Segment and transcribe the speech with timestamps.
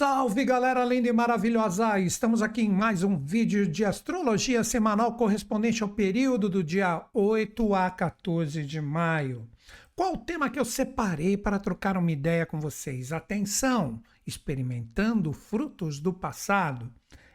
[0.00, 2.00] Salve galera linda e maravilhosa!
[2.00, 7.74] Estamos aqui em mais um vídeo de astrologia semanal correspondente ao período do dia 8
[7.74, 9.46] a 14 de maio.
[9.94, 13.12] Qual o tema que eu separei para trocar uma ideia com vocês?
[13.12, 14.00] Atenção!
[14.26, 16.90] Experimentando frutos do passado.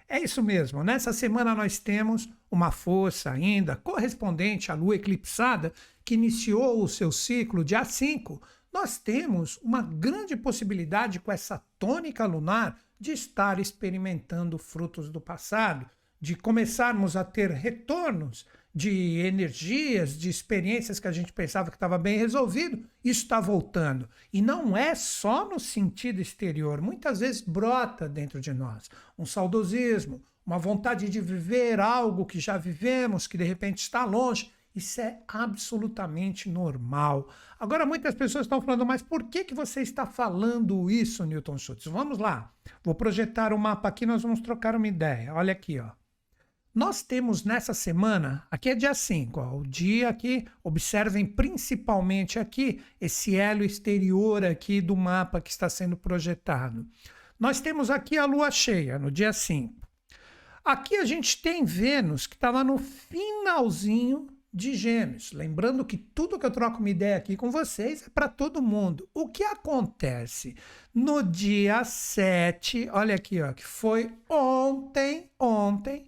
[0.09, 5.71] É isso mesmo, nessa semana nós temos uma força ainda correspondente à lua eclipsada
[6.03, 8.41] que iniciou o seu ciclo dia 5
[8.75, 15.89] nós temos uma grande possibilidade com essa tônica lunar de estar experimentando frutos do passado,
[16.20, 21.98] de começarmos a ter retornos de energias, de experiências que a gente pensava que estava
[21.98, 24.09] bem resolvido, isso está voltando.
[24.34, 30.21] E não é só no sentido exterior, muitas vezes brota dentro de nós um saudosismo,
[30.46, 34.51] uma vontade de viver algo que já vivemos, que de repente está longe.
[34.76, 37.29] Isso é absolutamente normal.
[37.57, 41.85] Agora, muitas pessoas estão falando, mas por que, que você está falando isso, Newton Schultz?
[41.85, 42.51] Vamos lá.
[42.84, 45.34] Vou projetar o um mapa aqui, nós vamos trocar uma ideia.
[45.34, 45.91] Olha aqui, ó.
[46.73, 52.84] Nós temos nessa semana, aqui é dia 5, ó, o dia aqui, observem principalmente aqui
[52.99, 56.85] esse elo exterior aqui do mapa que está sendo projetado.
[57.40, 59.73] Nós temos aqui a lua cheia no dia 5.
[60.65, 65.34] Aqui a gente tem Vênus que está lá no finalzinho de Gêmeos.
[65.34, 69.09] Lembrando que tudo que eu troco uma ideia aqui com vocês é para todo mundo.
[69.13, 70.56] O que acontece
[70.94, 76.07] no dia 7, olha aqui, ó, que foi ontem, ontem,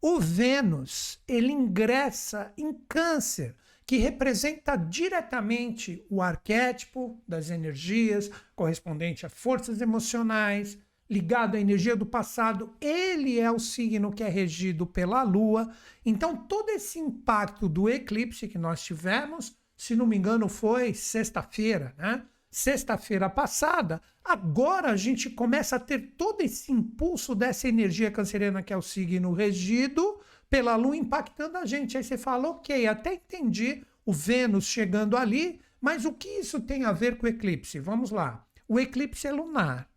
[0.00, 9.28] o Vênus, ele ingressa em Câncer, que representa diretamente o arquétipo das energias correspondente a
[9.28, 10.78] forças emocionais,
[11.10, 15.68] ligado à energia do passado, ele é o signo que é regido pela Lua.
[16.06, 21.92] Então, todo esse impacto do eclipse que nós tivemos, se não me engano, foi sexta-feira,
[21.98, 22.22] né?
[22.48, 28.72] Sexta-feira passada, agora a gente começa a ter todo esse impulso dessa energia canceriana que
[28.72, 31.96] é o signo regido pela Lua impactando a gente.
[31.96, 36.84] Aí você fala, ok, até entendi o Vênus chegando ali, mas o que isso tem
[36.84, 37.78] a ver com o eclipse?
[37.78, 38.44] Vamos lá.
[38.68, 39.89] O eclipse é lunar.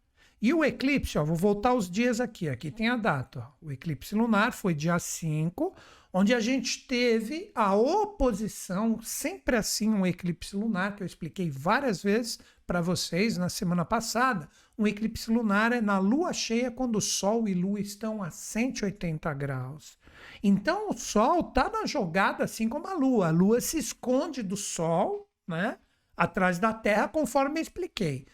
[0.44, 3.40] E o eclipse, ó, vou voltar os dias aqui, aqui tem a data.
[3.40, 3.68] Ó.
[3.68, 5.74] O eclipse lunar foi dia 5,
[6.12, 12.04] onde a gente teve a oposição, sempre assim um eclipse lunar, que eu expliquei várias
[12.04, 14.50] vezes para vocês na semana passada.
[14.78, 19.34] Um eclipse lunar é na lua cheia, quando o Sol e Lua estão a 180
[19.36, 19.98] graus.
[20.44, 23.28] Então o Sol está na jogada assim como a Lua.
[23.28, 25.78] A Lua se esconde do Sol, né?
[26.18, 28.28] Atrás da Terra, conforme eu expliquei.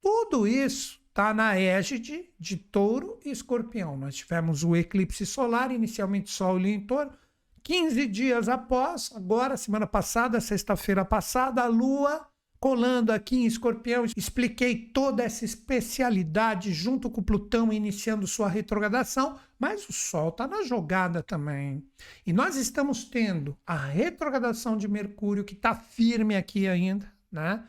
[0.00, 3.96] Tudo isso está na égide de touro e escorpião.
[3.96, 7.10] Nós tivemos o eclipse solar, inicialmente Sol e em touro.
[7.62, 12.28] 15 dias após, agora, semana passada, sexta-feira passada, a Lua
[12.60, 14.04] colando aqui em escorpião.
[14.14, 20.64] Expliquei toda essa especialidade junto com Plutão iniciando sua retrogradação, mas o Sol está na
[20.64, 21.82] jogada também.
[22.26, 27.64] E nós estamos tendo a retrogradação de Mercúrio, que está firme aqui ainda, né?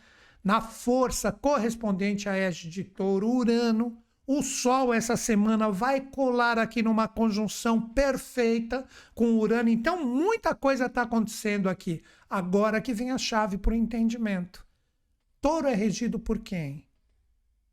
[0.48, 4.02] Na força correspondente a égide de touro, Urano.
[4.26, 9.68] O Sol essa semana vai colar aqui numa conjunção perfeita com Urano.
[9.68, 12.02] Então, muita coisa está acontecendo aqui.
[12.30, 14.66] Agora que vem a chave para o entendimento.
[15.42, 16.88] Touro é regido por quem?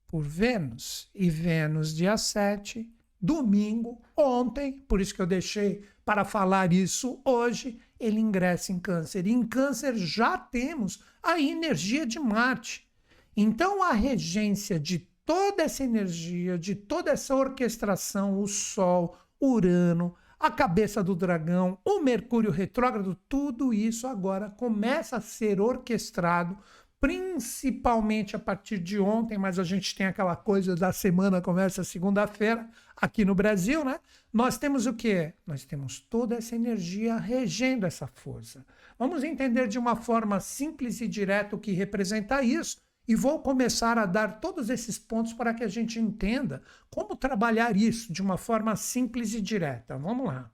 [0.09, 1.09] Por Vênus.
[1.15, 7.79] E Vênus, dia 7, domingo, ontem, por isso que eu deixei para falar isso hoje,
[7.99, 9.27] ele ingressa em Câncer.
[9.27, 12.89] E em Câncer já temos a energia de Marte.
[13.37, 20.51] Então, a regência de toda essa energia, de toda essa orquestração, o Sol, Urano, a
[20.51, 26.59] cabeça do dragão, o Mercúrio retrógrado, tudo isso agora começa a ser orquestrado
[27.05, 32.67] principalmente a partir de ontem, mas a gente tem aquela coisa da semana começa segunda-feira
[32.97, 34.01] aqui no Brasil, né?
[34.33, 35.35] Nós temos o quê?
[35.47, 38.65] Nós temos toda essa energia regendo essa força.
[38.99, 43.99] Vamos entender de uma forma simples e direta o que representa isso e vou começar
[43.99, 48.39] a dar todos esses pontos para que a gente entenda como trabalhar isso de uma
[48.39, 49.99] forma simples e direta.
[49.99, 50.51] Vamos lá.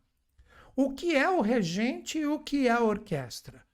[0.75, 3.70] O que é o regente e o que é a orquestra?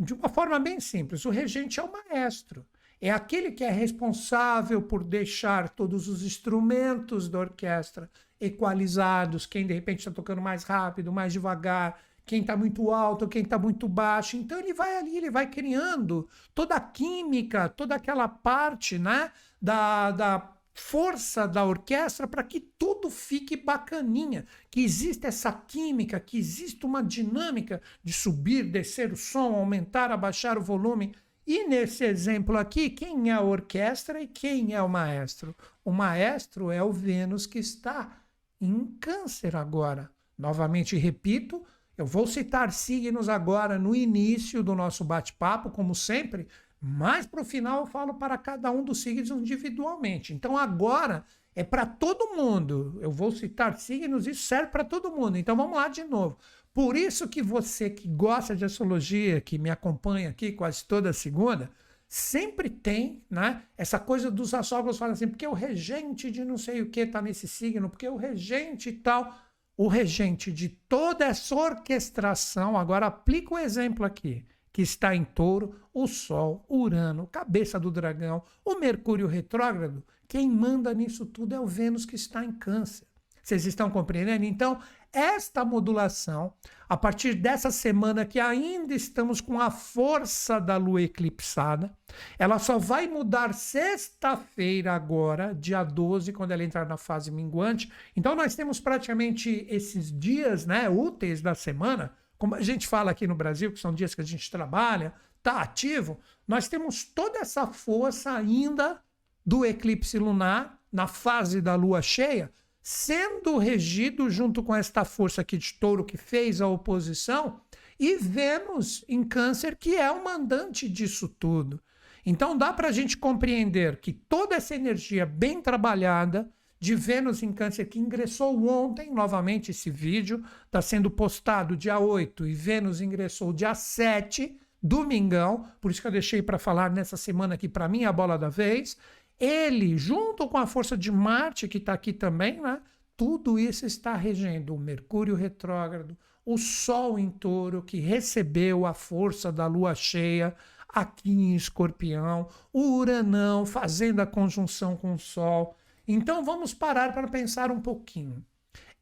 [0.00, 2.66] De uma forma bem simples, o regente é o maestro.
[2.98, 8.10] É aquele que é responsável por deixar todos os instrumentos da orquestra
[8.40, 13.42] equalizados, quem de repente está tocando mais rápido, mais devagar, quem está muito alto, quem
[13.42, 14.38] está muito baixo.
[14.38, 19.30] Então ele vai ali, ele vai criando toda a química, toda aquela parte né,
[19.60, 26.38] da, da força da orquestra para que tudo fique bacaninha, que exista essa química, que
[26.38, 31.14] exista uma dinâmica de subir, descer o som, aumentar, abaixar o volume.
[31.46, 35.54] E nesse exemplo aqui, quem é a orquestra e quem é o maestro?
[35.84, 38.18] O maestro é o Vênus que está
[38.60, 40.10] em Câncer agora.
[40.36, 41.62] Novamente repito,
[41.96, 46.48] eu vou citar signos agora no início do nosso bate-papo, como sempre,
[46.80, 50.32] mas para o final eu falo para cada um dos signos individualmente.
[50.32, 51.24] Então agora
[51.54, 52.98] é para todo mundo.
[53.00, 55.36] Eu vou citar signos, isso serve para todo mundo.
[55.36, 56.38] Então vamos lá de novo.
[56.72, 61.70] Por isso que você que gosta de astrologia, que me acompanha aqui quase toda segunda,
[62.08, 66.80] sempre tem né, essa coisa dos astrólogos falando assim, porque o regente de não sei
[66.80, 69.34] o que está nesse signo, porque o regente e tal.
[69.76, 75.74] O regente de toda essa orquestração, agora aplica o exemplo aqui, que está em touro,
[75.92, 81.66] o Sol, Urano, cabeça do dragão, o Mercúrio retrógrado, quem manda nisso tudo é o
[81.66, 83.06] Vênus que está em câncer.
[83.42, 84.44] Vocês estão compreendendo?
[84.44, 84.78] Então,
[85.12, 86.52] esta modulação,
[86.88, 91.92] a partir dessa semana que ainda estamos com a força da lua eclipsada,
[92.38, 97.90] ela só vai mudar sexta-feira agora, dia 12, quando ela entrar na fase minguante.
[98.14, 103.28] Então nós temos praticamente esses dias, né, úteis da semana, como a gente fala aqui
[103.28, 107.68] no Brasil, que são dias que a gente trabalha, tá ativo, nós temos toda essa
[107.68, 109.00] força ainda
[109.46, 112.52] do eclipse lunar na fase da lua cheia
[112.82, 117.60] sendo regido junto com esta força aqui de touro que fez a oposição,
[117.98, 121.80] e Vênus em Câncer, que é o mandante disso tudo.
[122.24, 127.52] Então dá para a gente compreender que toda essa energia bem trabalhada de Vênus em
[127.52, 133.52] Câncer, que ingressou ontem, novamente esse vídeo está sendo postado dia 8 e Vênus ingressou
[133.52, 138.04] dia 7, domingão, por isso que eu deixei para falar nessa semana aqui, para mim,
[138.04, 138.96] a bola da vez
[139.40, 142.78] ele, junto com a força de Marte, que está aqui também, né?
[143.16, 149.50] tudo isso está regendo o Mercúrio retrógrado, o Sol em touro, que recebeu a força
[149.50, 150.54] da lua cheia
[150.86, 155.76] aqui em escorpião, o Uranão fazendo a conjunção com o Sol.
[156.12, 158.44] Então vamos parar para pensar um pouquinho.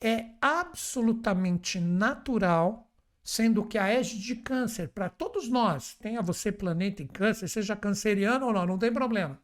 [0.00, 2.90] É absolutamente natural,
[3.22, 7.76] sendo que a égide de câncer, para todos nós, tenha você planeta em câncer, seja
[7.76, 9.40] canceriano ou não, não tem problema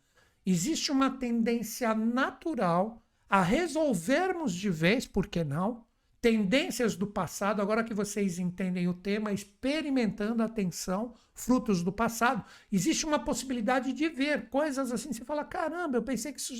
[0.46, 5.84] existe uma tendência natural a resolvermos de vez, por que não,
[6.24, 12.42] tendências do passado, agora que vocês entendem o tema, experimentando a atenção, frutos do passado,
[12.72, 16.54] existe uma possibilidade de ver coisas assim, você fala, caramba, eu pensei que isso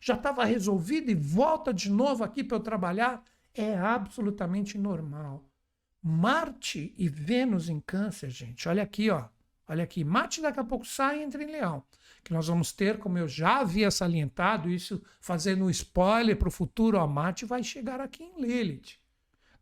[0.00, 3.22] já estava resolvido e volta de novo aqui para eu trabalhar.
[3.54, 5.48] É absolutamente normal.
[6.02, 9.28] Marte e Vênus em câncer, gente, olha aqui, ó.
[9.68, 11.84] Olha aqui, Marte daqui a pouco sai e entra em leão
[12.22, 16.52] que nós vamos ter, como eu já havia salientado, isso fazendo um spoiler para o
[16.52, 18.98] futuro, a Marte vai chegar aqui em Lilith.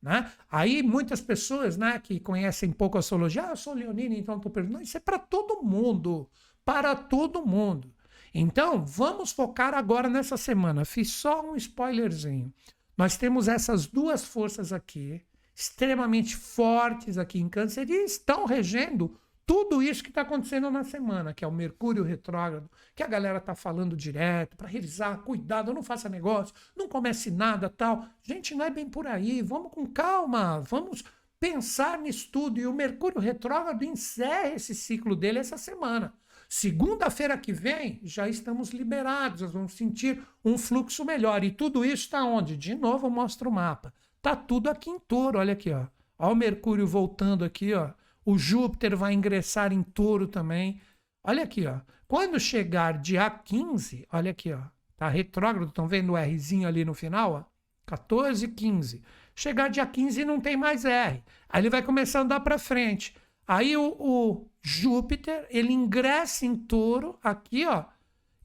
[0.02, 0.30] Né?
[0.50, 4.52] Aí muitas pessoas né, que conhecem pouco a astrologia, ah, eu sou leonina, então estou
[4.52, 4.84] perguntando.
[4.84, 6.28] Isso é para todo mundo,
[6.64, 7.92] para todo mundo.
[8.32, 10.84] Então, vamos focar agora nessa semana.
[10.84, 12.52] Fiz só um spoilerzinho.
[12.96, 15.22] Nós temos essas duas forças aqui,
[15.54, 21.32] extremamente fortes aqui em Câncer, e estão regendo tudo isso que está acontecendo na semana,
[21.32, 25.84] que é o Mercúrio retrógrado, que a galera está falando direto, para revisar, cuidado, não
[25.84, 28.04] faça negócio, não comece nada, tal.
[28.24, 31.04] Gente, não é bem por aí, vamos com calma, vamos
[31.38, 32.58] pensar nisso tudo.
[32.58, 36.12] E o Mercúrio retrógrado encerra esse ciclo dele essa semana.
[36.48, 41.44] Segunda-feira que vem, já estamos liberados, nós vamos sentir um fluxo melhor.
[41.44, 42.56] E tudo isso está onde?
[42.56, 43.94] De novo, eu mostro o mapa.
[44.20, 45.86] Tá tudo aqui em touro, olha aqui, ó.
[46.18, 47.92] Olha o Mercúrio voltando aqui, ó
[48.26, 50.80] o Júpiter vai ingressar em touro também.
[51.24, 51.80] Olha aqui, ó.
[52.08, 54.60] Quando chegar dia 15, olha aqui, ó.
[54.96, 57.44] Tá retrógrado, estão vendo o Rzinho ali no final, ó?
[57.86, 59.02] 14, 15.
[59.34, 61.22] Chegar dia 15 não tem mais R.
[61.48, 63.16] Aí ele vai começar a andar para frente.
[63.46, 67.84] Aí o, o Júpiter, ele ingressa em touro aqui, ó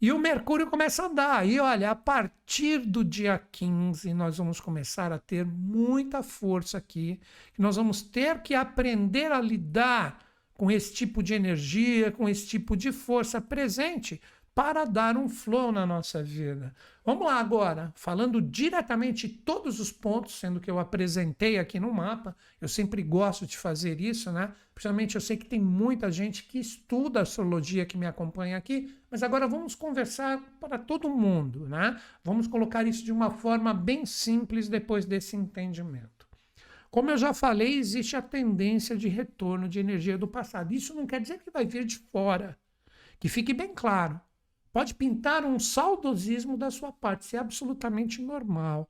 [0.01, 1.47] e o Mercúrio começa a andar.
[1.47, 7.19] E olha, a partir do dia 15, nós vamos começar a ter muita força aqui.
[7.55, 10.19] Nós vamos ter que aprender a lidar
[10.55, 14.19] com esse tipo de energia, com esse tipo de força presente
[14.53, 16.73] para dar um flow na nossa vida.
[17.05, 22.35] Vamos lá agora, falando diretamente todos os pontos, sendo que eu apresentei aqui no mapa,
[22.59, 24.53] eu sempre gosto de fazer isso, né?
[24.73, 29.23] Principalmente eu sei que tem muita gente que estuda astrologia que me acompanha aqui, mas
[29.23, 31.99] agora vamos conversar para todo mundo, né?
[32.23, 36.29] Vamos colocar isso de uma forma bem simples depois desse entendimento.
[36.91, 40.73] Como eu já falei, existe a tendência de retorno de energia do passado.
[40.73, 42.59] Isso não quer dizer que vai vir de fora.
[43.17, 44.19] Que fique bem claro.
[44.71, 48.89] Pode pintar um saudosismo da sua parte, isso é absolutamente normal.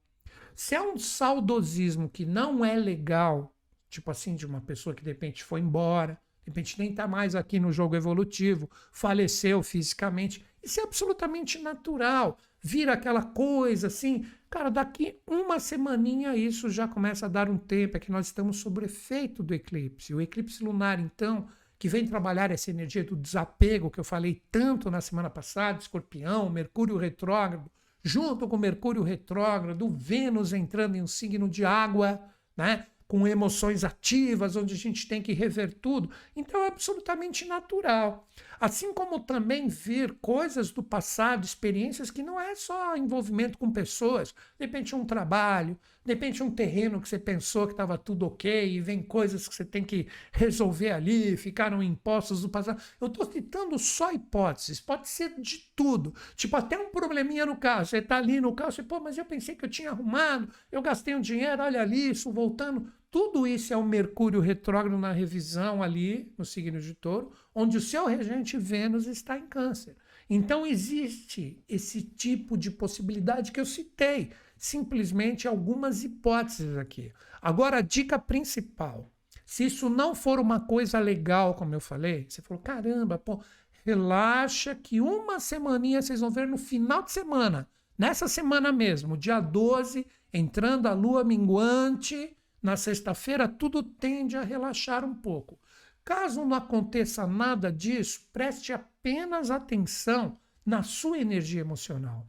[0.56, 3.56] Se é um saudosismo que não é legal,
[3.90, 7.36] tipo assim, de uma pessoa que de repente foi embora, de repente nem está mais
[7.36, 10.44] aqui no jogo evolutivo, faleceu fisicamente.
[10.62, 12.38] Isso é absolutamente natural.
[12.62, 14.26] Vira aquela coisa assim.
[14.50, 17.98] Cara, daqui uma semaninha isso já começa a dar um tempo.
[17.98, 20.14] É que nós estamos sob efeito do eclipse.
[20.14, 21.48] O eclipse lunar, então,
[21.82, 26.48] que vem trabalhar essa energia do desapego que eu falei tanto na semana passada, escorpião,
[26.48, 27.72] Mercúrio retrógrado,
[28.04, 32.22] junto com Mercúrio retrógrado, Vênus entrando em um signo de água,
[32.56, 32.86] né?
[33.08, 36.12] com emoções ativas, onde a gente tem que rever tudo.
[36.36, 38.30] Então é absolutamente natural.
[38.62, 44.36] Assim como também ver coisas do passado, experiências que não é só envolvimento com pessoas,
[44.60, 45.76] de repente um trabalho,
[46.06, 49.56] de repente um terreno que você pensou que estava tudo ok e vem coisas que
[49.56, 52.80] você tem que resolver ali, ficaram impostos do passado.
[53.02, 56.14] Eu estou citando só hipóteses, pode ser de tudo.
[56.36, 57.88] Tipo, até um probleminha no carro.
[57.88, 60.84] Você está ali no carro, você, pô, mas eu pensei que eu tinha arrumado, eu
[60.84, 65.84] gastei um dinheiro, olha ali, isso voltando tudo isso é o Mercúrio retrógrado na revisão
[65.84, 69.98] ali, no signo de touro, onde o seu regente Vênus está em câncer.
[70.30, 77.12] Então existe esse tipo de possibilidade que eu citei, simplesmente algumas hipóteses aqui.
[77.42, 79.12] Agora, a dica principal:
[79.46, 83.44] se isso não for uma coisa legal, como eu falei, você falou, caramba, pô,
[83.84, 89.42] relaxa que uma semaninha vocês vão ver no final de semana, nessa semana mesmo, dia
[89.42, 95.60] 12, entrando a lua minguante na sexta-feira, tudo tende a relaxar um pouco.
[96.04, 102.28] Caso não aconteça nada disso, preste apenas atenção na sua energia emocional.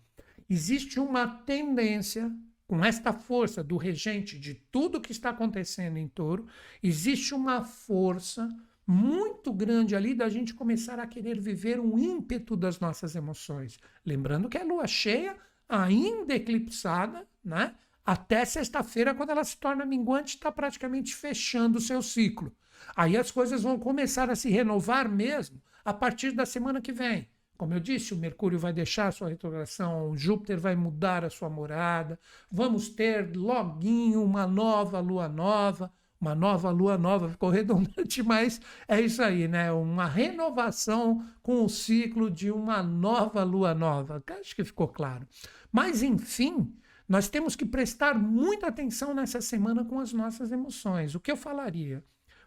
[0.49, 2.31] Existe uma tendência,
[2.67, 6.47] com esta força do regente de tudo que está acontecendo em touro,
[6.83, 8.49] existe uma força
[8.87, 13.79] muito grande ali da gente começar a querer viver um ímpeto das nossas emoções.
[14.05, 15.37] Lembrando que a lua cheia,
[15.69, 17.75] ainda eclipsada, né?
[18.05, 22.55] Até sexta-feira, quando ela se torna minguante, está praticamente fechando o seu ciclo.
[22.97, 27.29] Aí as coisas vão começar a se renovar mesmo a partir da semana que vem.
[27.57, 31.31] Como eu disse, o Mercúrio vai deixar a sua retrogradação, o Júpiter vai mudar a
[31.31, 32.19] sua morada,
[32.51, 39.01] vamos ter loguinho uma nova lua nova, uma nova lua nova, ficou redundante, mas é
[39.01, 39.73] isso aí, né?
[39.73, 44.23] Uma renovação com o ciclo de uma nova lua nova.
[44.41, 45.27] Acho que ficou claro.
[45.71, 46.73] Mas, enfim,
[47.13, 51.15] nós temos que prestar muita atenção nessa semana com as nossas emoções.
[51.15, 52.03] O que eu falaria?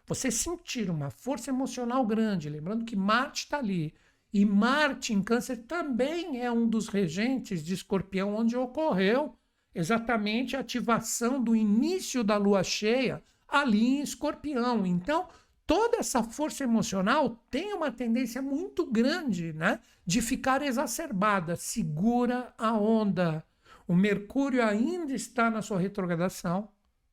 [0.06, 3.94] Você sentir uma força emocional grande, lembrando que Marte está ali.
[4.34, 9.36] E Marte em Câncer também é um dos regentes de Escorpião, onde ocorreu
[9.72, 14.84] exatamente a ativação do início da lua cheia ali em Escorpião.
[14.84, 15.28] Então,
[15.64, 21.54] toda essa força emocional tem uma tendência muito grande né, de ficar exacerbada.
[21.54, 23.46] Segura a onda.
[23.86, 26.68] O Mercúrio ainda está na sua retrogradação.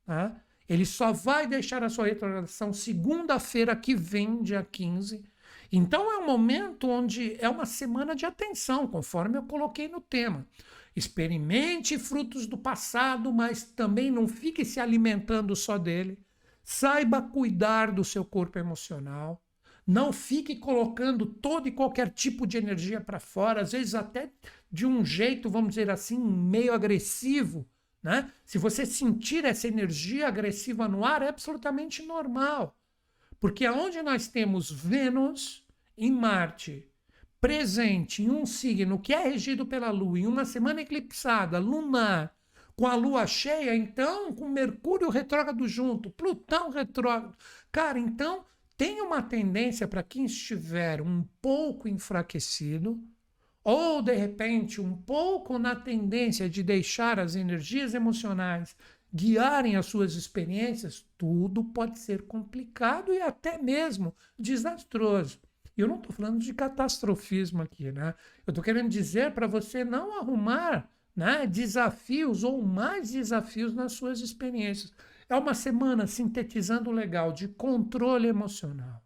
[0.07, 0.35] Né?
[0.67, 5.23] Ele só vai deixar a sua retrogradação segunda-feira que vem, dia 15.
[5.71, 10.47] Então é um momento onde é uma semana de atenção, conforme eu coloquei no tema.
[10.95, 16.19] Experimente frutos do passado, mas também não fique se alimentando só dele.
[16.63, 19.43] Saiba cuidar do seu corpo emocional.
[19.85, 24.31] Não fique colocando todo e qualquer tipo de energia para fora, às vezes até
[24.73, 27.69] de um jeito, vamos dizer assim, meio agressivo.
[28.01, 28.33] Né?
[28.43, 32.75] Se você sentir essa energia agressiva no ar, é absolutamente normal.
[33.39, 35.63] Porque aonde nós temos Vênus
[35.95, 36.89] em Marte
[37.39, 42.35] presente em um signo que é regido pela Lua, em uma semana eclipsada, lunar,
[42.75, 47.35] com a Lua cheia, então com Mercúrio retrógrado junto, Plutão retrógrado.
[47.71, 48.43] Cara, então
[48.75, 52.99] tem uma tendência para quem estiver um pouco enfraquecido,
[53.63, 58.75] ou de repente um pouco na tendência de deixar as energias emocionais
[59.13, 65.39] guiarem as suas experiências, tudo pode ser complicado e até mesmo desastroso.
[65.77, 68.15] E eu não estou falando de catastrofismo aqui, né?
[68.45, 74.19] Eu estou querendo dizer para você não arrumar né, desafios ou mais desafios nas suas
[74.19, 74.91] experiências.
[75.29, 79.02] É uma semana sintetizando legal de controle emocional.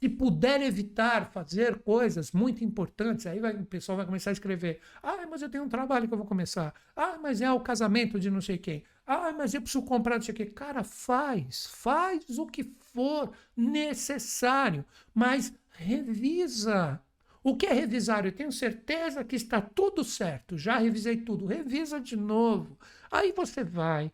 [0.00, 4.80] Se puder evitar fazer coisas muito importantes, aí vai, o pessoal vai começar a escrever:
[5.02, 6.74] ah, mas eu tenho um trabalho que eu vou começar.
[6.94, 8.84] Ah, mas é o casamento de não sei quem.
[9.06, 10.46] Ah, mas eu preciso comprar não sei o quê.
[10.46, 14.84] Cara, faz, faz o que for necessário,
[15.14, 17.00] mas revisa.
[17.42, 18.26] O que é revisar?
[18.26, 21.46] Eu tenho certeza que está tudo certo, já revisei tudo.
[21.46, 22.76] Revisa de novo.
[23.10, 24.10] Aí você vai.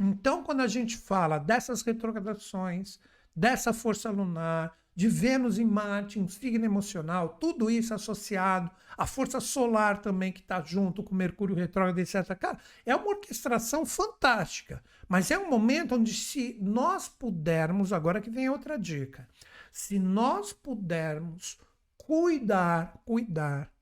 [0.00, 2.98] Então, quando a gente fala dessas retrogradações,
[3.34, 9.40] dessa força lunar, de Vênus em Marte, um signo emocional, tudo isso associado, a força
[9.40, 12.36] solar também que está junto com Mercúrio retrógrado, etc.
[12.38, 18.30] Cara, é uma orquestração fantástica, mas é um momento onde, se nós pudermos, agora que
[18.30, 19.26] vem outra dica,
[19.74, 21.58] Se nós pudermos
[21.96, 23.72] cuidar, cuidar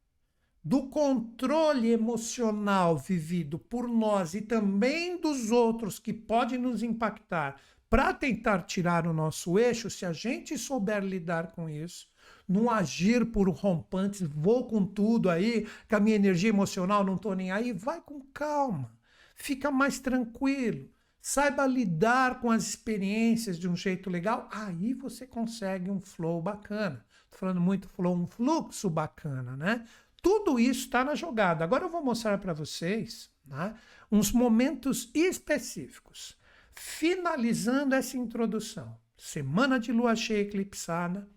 [0.63, 7.57] do controle emocional vivido por nós e também dos outros que podem nos impactar
[7.91, 12.09] para tentar tirar o nosso eixo, se a gente souber lidar com isso,
[12.49, 17.35] não agir por rompantes, vou com tudo aí, com a minha energia emocional, não estou
[17.35, 18.97] nem aí, vai com calma,
[19.35, 20.89] fica mais tranquilo,
[21.21, 27.05] saiba lidar com as experiências de um jeito legal, aí você consegue um flow bacana.
[27.25, 29.87] Estou falando muito flow, um fluxo bacana, né?
[30.23, 31.65] Tudo isso está na jogada.
[31.65, 33.75] Agora eu vou mostrar para vocês né,
[34.11, 36.40] uns momentos específicos.
[36.75, 41.29] Finalizando essa introdução, semana de lua cheia eclipsada,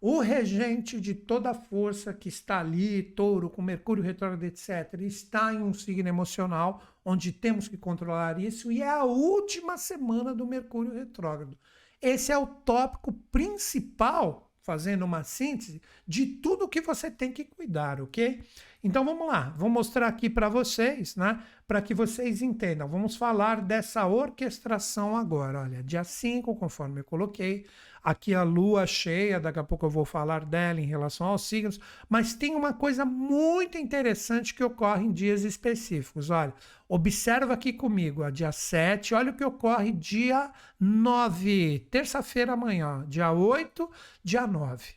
[0.00, 5.52] o regente de toda a força que está ali, touro, com Mercúrio retrógrado, etc., está
[5.52, 10.46] em um signo emocional, onde temos que controlar isso, e é a última semana do
[10.46, 11.58] Mercúrio retrógrado.
[12.00, 18.00] Esse é o tópico principal fazendo uma síntese de tudo que você tem que cuidar,
[18.00, 18.40] ok?
[18.84, 21.42] Então vamos lá, vou mostrar aqui para vocês, né?
[21.66, 22.86] Para que vocês entendam.
[22.86, 25.62] Vamos falar dessa orquestração agora.
[25.62, 27.66] Olha, dia 5, conforme eu coloquei,
[28.02, 31.78] aqui a lua cheia, daqui a pouco eu vou falar dela em relação aos signos,
[32.08, 36.30] mas tem uma coisa muito interessante que ocorre em dias específicos.
[36.30, 36.54] Olha,
[36.88, 43.32] observa aqui comigo, ó, dia 7, olha o que ocorre dia 9, terça-feira amanhã, dia
[43.32, 43.90] 8,
[44.24, 44.94] dia 9.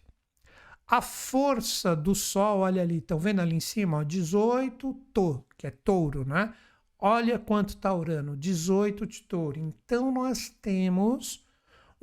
[0.88, 3.98] A força do Sol, olha ali, estão vendo ali em cima?
[3.98, 6.54] Ó, 18, to, que é touro, né?
[7.00, 9.60] Olha quanto está Urano, 18 de touro.
[9.60, 11.43] Então nós temos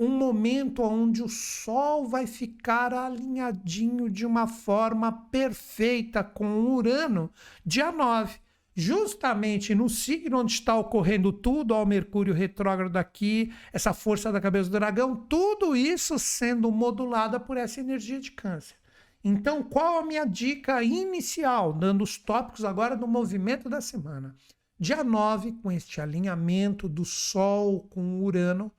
[0.00, 7.30] um momento onde o Sol vai ficar alinhadinho de uma forma perfeita com Urano,
[7.66, 8.38] dia 9.
[8.74, 14.70] Justamente no signo onde está ocorrendo tudo, ao Mercúrio retrógrado aqui, essa força da cabeça
[14.70, 18.76] do dragão, tudo isso sendo modulada por essa energia de câncer.
[19.22, 24.34] Então, qual a minha dica inicial, dando os tópicos agora do movimento da semana?
[24.78, 28.72] Dia 9, com este alinhamento do Sol com Urano,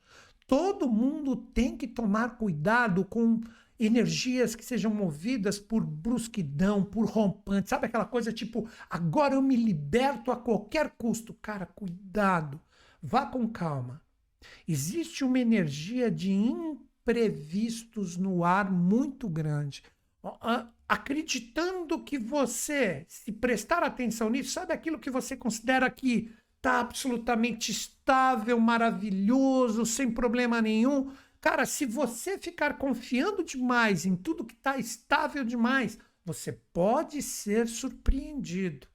[0.52, 3.40] todo mundo tem que tomar cuidado com
[3.80, 7.70] energias que sejam movidas por brusquidão, por rompante.
[7.70, 11.34] Sabe aquela coisa tipo, agora eu me liberto a qualquer custo?
[11.36, 12.60] Cara, cuidado,
[13.02, 14.02] vá com calma.
[14.68, 19.84] Existe uma energia de imprevistos no ar muito grande.
[20.86, 26.30] Acreditando que você, se prestar atenção nisso, sabe aquilo que você considera que
[26.62, 31.12] tá absolutamente estável, maravilhoso, sem problema nenhum.
[31.40, 37.68] Cara, se você ficar confiando demais em tudo que está estável demais, você pode ser
[37.68, 38.88] surpreendido.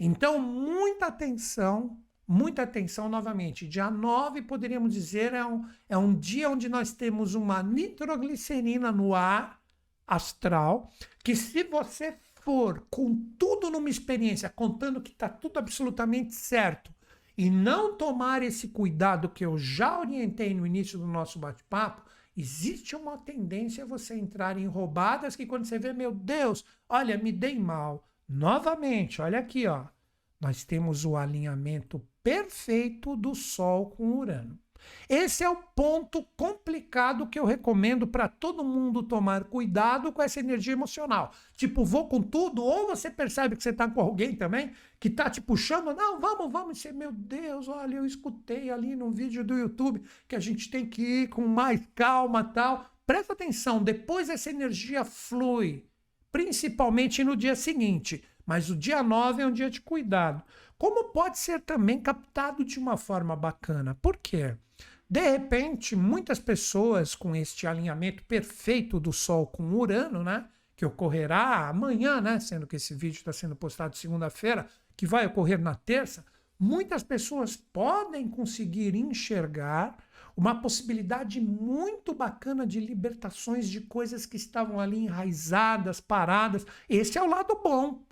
[0.00, 3.68] Então, muita atenção, muita atenção novamente.
[3.68, 9.14] Dia 9, poderíamos dizer, é um, é um dia onde nós temos uma nitroglicerina no
[9.14, 9.60] ar
[10.06, 10.90] astral,
[11.22, 16.94] que se você for com tudo numa experiência, contando que está tudo absolutamente certo,
[17.36, 22.94] e não tomar esse cuidado que eu já orientei no início do nosso bate-papo, existe
[22.94, 27.32] uma tendência a você entrar em roubadas que quando você vê, meu Deus, olha, me
[27.32, 28.08] dei mal.
[28.28, 29.86] Novamente, olha aqui, ó.
[30.40, 34.56] Nós temos o alinhamento perfeito do Sol com Urano.
[35.08, 40.40] Esse é o ponto complicado que eu recomendo para todo mundo tomar cuidado com essa
[40.40, 41.32] energia emocional.
[41.54, 45.28] Tipo, vou com tudo, ou você percebe que você está com alguém também que está
[45.28, 49.56] te puxando, não, vamos, vamos, você, meu Deus, olha, eu escutei ali no vídeo do
[49.56, 52.90] YouTube que a gente tem que ir com mais calma tal.
[53.06, 55.84] Presta atenção, depois essa energia flui,
[56.32, 60.42] principalmente no dia seguinte, mas o dia 9 é um dia de cuidado.
[60.78, 63.94] Como pode ser também captado de uma forma bacana?
[63.94, 64.56] Por quê?
[65.08, 70.48] De repente, muitas pessoas com este alinhamento perfeito do Sol com Urano, né?
[70.74, 72.38] Que ocorrerá amanhã, né?
[72.40, 76.24] Sendo que esse vídeo está sendo postado segunda-feira, que vai ocorrer na terça.
[76.58, 79.96] Muitas pessoas podem conseguir enxergar
[80.36, 86.66] uma possibilidade muito bacana de libertações de coisas que estavam ali enraizadas, paradas.
[86.88, 88.05] Esse é o lado bom.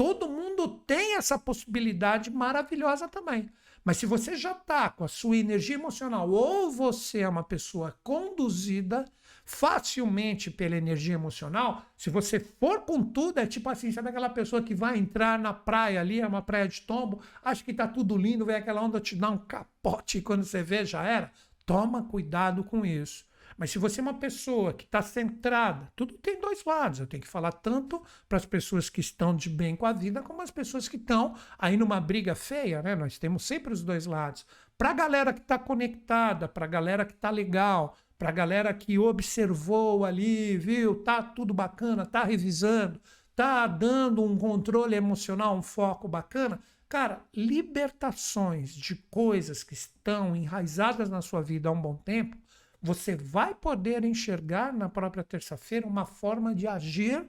[0.00, 3.50] Todo mundo tem essa possibilidade maravilhosa também.
[3.84, 7.94] Mas se você já está com a sua energia emocional ou você é uma pessoa
[8.02, 9.04] conduzida
[9.44, 14.62] facilmente pela energia emocional, se você for com tudo, é tipo assim, sabe aquela pessoa
[14.62, 18.16] que vai entrar na praia ali, é uma praia de tombo, acha que está tudo
[18.16, 21.30] lindo, vem aquela onda te dá um capote e quando você vê já era.
[21.66, 23.26] Toma cuidado com isso.
[23.60, 26.98] Mas se você é uma pessoa que está centrada, tudo tem dois lados.
[26.98, 30.22] Eu tenho que falar tanto para as pessoas que estão de bem com a vida,
[30.22, 32.96] como as pessoas que estão aí numa briga feia, né?
[32.96, 34.46] Nós temos sempre os dois lados.
[34.78, 38.72] Para a galera que está conectada, para a galera que está legal, para a galera
[38.72, 42.98] que observou ali, viu, tá tudo bacana, tá revisando,
[43.36, 46.58] tá dando um controle emocional, um foco bacana.
[46.88, 52.38] Cara, libertações de coisas que estão enraizadas na sua vida há um bom tempo,
[52.82, 57.28] você vai poder enxergar na própria terça-feira uma forma de agir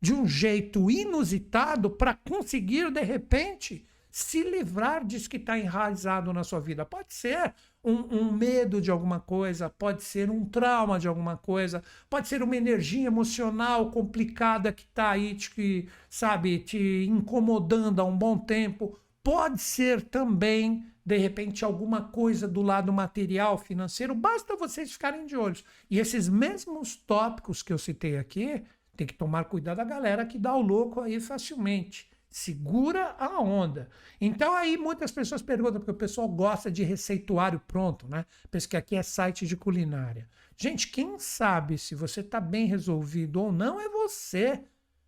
[0.00, 6.44] de um jeito inusitado para conseguir, de repente, se livrar disso que está enraizado na
[6.44, 6.84] sua vida.
[6.84, 11.82] Pode ser um, um, medo de alguma coisa, pode ser um trauma de alguma coisa,
[12.08, 18.16] pode ser uma energia emocional complicada que está aí, te, sabe, te incomodando há um
[18.16, 18.96] bom tempo.
[19.20, 24.14] Pode ser também, de repente, alguma coisa do lado material, financeiro.
[24.14, 25.62] Basta vocês ficarem de olhos.
[25.90, 28.64] E esses mesmos tópicos que eu citei aqui,
[28.96, 32.08] tem que tomar cuidado a galera que dá o louco aí facilmente.
[32.30, 33.88] Segura a onda.
[34.20, 38.24] Então aí muitas pessoas perguntam, porque o pessoal gosta de receituário pronto, né?
[38.50, 40.28] Pensa que aqui é site de culinária.
[40.56, 44.64] Gente, quem sabe se você está bem resolvido ou não é você.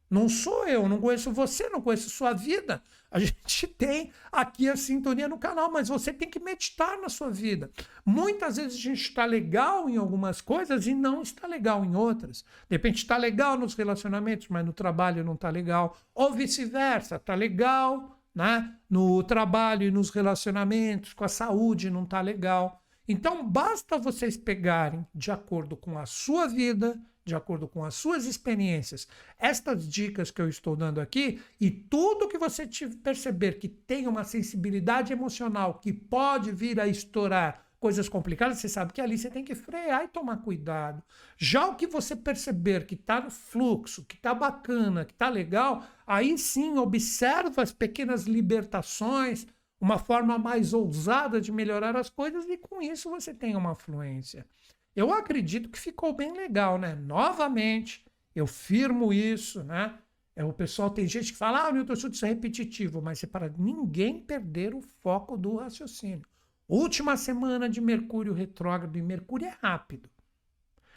[0.08, 2.82] Não sou eu, não conheço você, não conheço sua vida.
[3.10, 7.30] A gente tem aqui a sintonia no canal, mas você tem que meditar na sua
[7.30, 7.70] vida.
[8.04, 12.42] Muitas vezes a gente está legal em algumas coisas e não está legal em outras.
[12.68, 15.96] De repente está legal nos relacionamentos, mas no trabalho não está legal.
[16.14, 18.76] Ou vice-versa, está legal né?
[18.88, 22.82] no trabalho e nos relacionamentos, com a saúde não está legal.
[23.08, 28.24] Então basta vocês pegarem de acordo com a sua vida, de acordo com as suas
[28.24, 32.68] experiências, estas dicas que eu estou dando aqui e tudo que você
[33.02, 38.92] perceber que tem uma sensibilidade emocional que pode vir a estourar coisas complicadas, você sabe
[38.92, 41.02] que ali você tem que frear e tomar cuidado.
[41.36, 45.84] Já o que você perceber que está no fluxo, que está bacana, que está legal,
[46.06, 49.46] aí sim observa as pequenas libertações,
[49.80, 54.46] uma forma mais ousada de melhorar as coisas e com isso você tem uma fluência.
[54.96, 56.94] Eu acredito que ficou bem legal, né?
[56.94, 58.02] Novamente,
[58.34, 59.98] eu firmo isso, né?
[60.34, 63.48] É, o pessoal tem gente que fala, ah, Newton Schultz é repetitivo, mas é para
[63.58, 66.22] ninguém perder o foco do raciocínio.
[66.66, 70.10] Última semana de Mercúrio retrógrado e Mercúrio é rápido.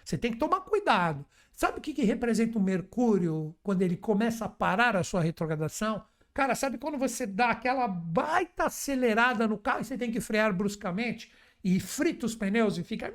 [0.03, 1.25] Você tem que tomar cuidado.
[1.51, 6.03] Sabe o que, que representa o Mercúrio quando ele começa a parar a sua retrogradação?
[6.33, 10.53] Cara, sabe quando você dá aquela baita acelerada no carro e você tem que frear
[10.53, 11.31] bruscamente
[11.63, 13.11] e frita os pneus e fica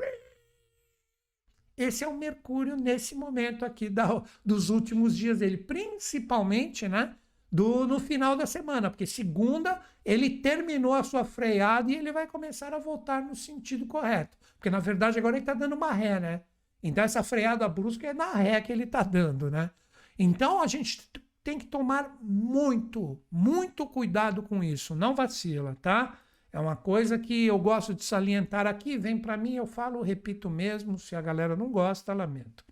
[1.77, 7.15] esse é o Mercúrio nesse momento aqui da, dos últimos dias dele, principalmente, né?
[7.51, 12.27] Do, no final da semana, porque segunda ele terminou a sua freada e ele vai
[12.27, 14.37] começar a voltar no sentido correto.
[14.57, 16.43] Porque na verdade agora ele está dando uma ré, né?
[16.83, 19.71] Então essa freada brusca é na ré que ele está dando, né?
[20.19, 21.09] Então a gente
[21.45, 24.95] tem que tomar muito, muito cuidado com isso.
[24.95, 26.19] Não vacila, tá?
[26.55, 30.49] É uma coisa que eu gosto de salientar aqui, vem para mim, eu falo, repito
[30.49, 32.65] mesmo, se a galera não gosta, lamento.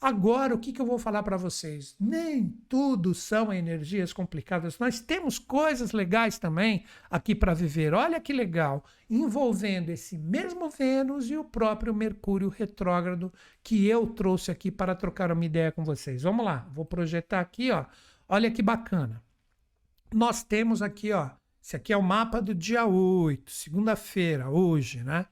[0.00, 1.96] Agora, o que, que eu vou falar para vocês?
[1.98, 4.78] Nem tudo são energias complicadas.
[4.78, 7.94] Nós temos coisas legais também aqui para viver.
[7.94, 14.52] Olha que legal, envolvendo esse mesmo Vênus e o próprio Mercúrio retrógrado que eu trouxe
[14.52, 16.22] aqui para trocar uma ideia com vocês.
[16.22, 17.86] Vamos lá, vou projetar aqui, ó.
[18.28, 19.20] Olha que bacana.
[20.14, 21.30] Nós temos aqui, ó,
[21.66, 25.26] esse aqui é o mapa do dia 8, segunda-feira, hoje, né?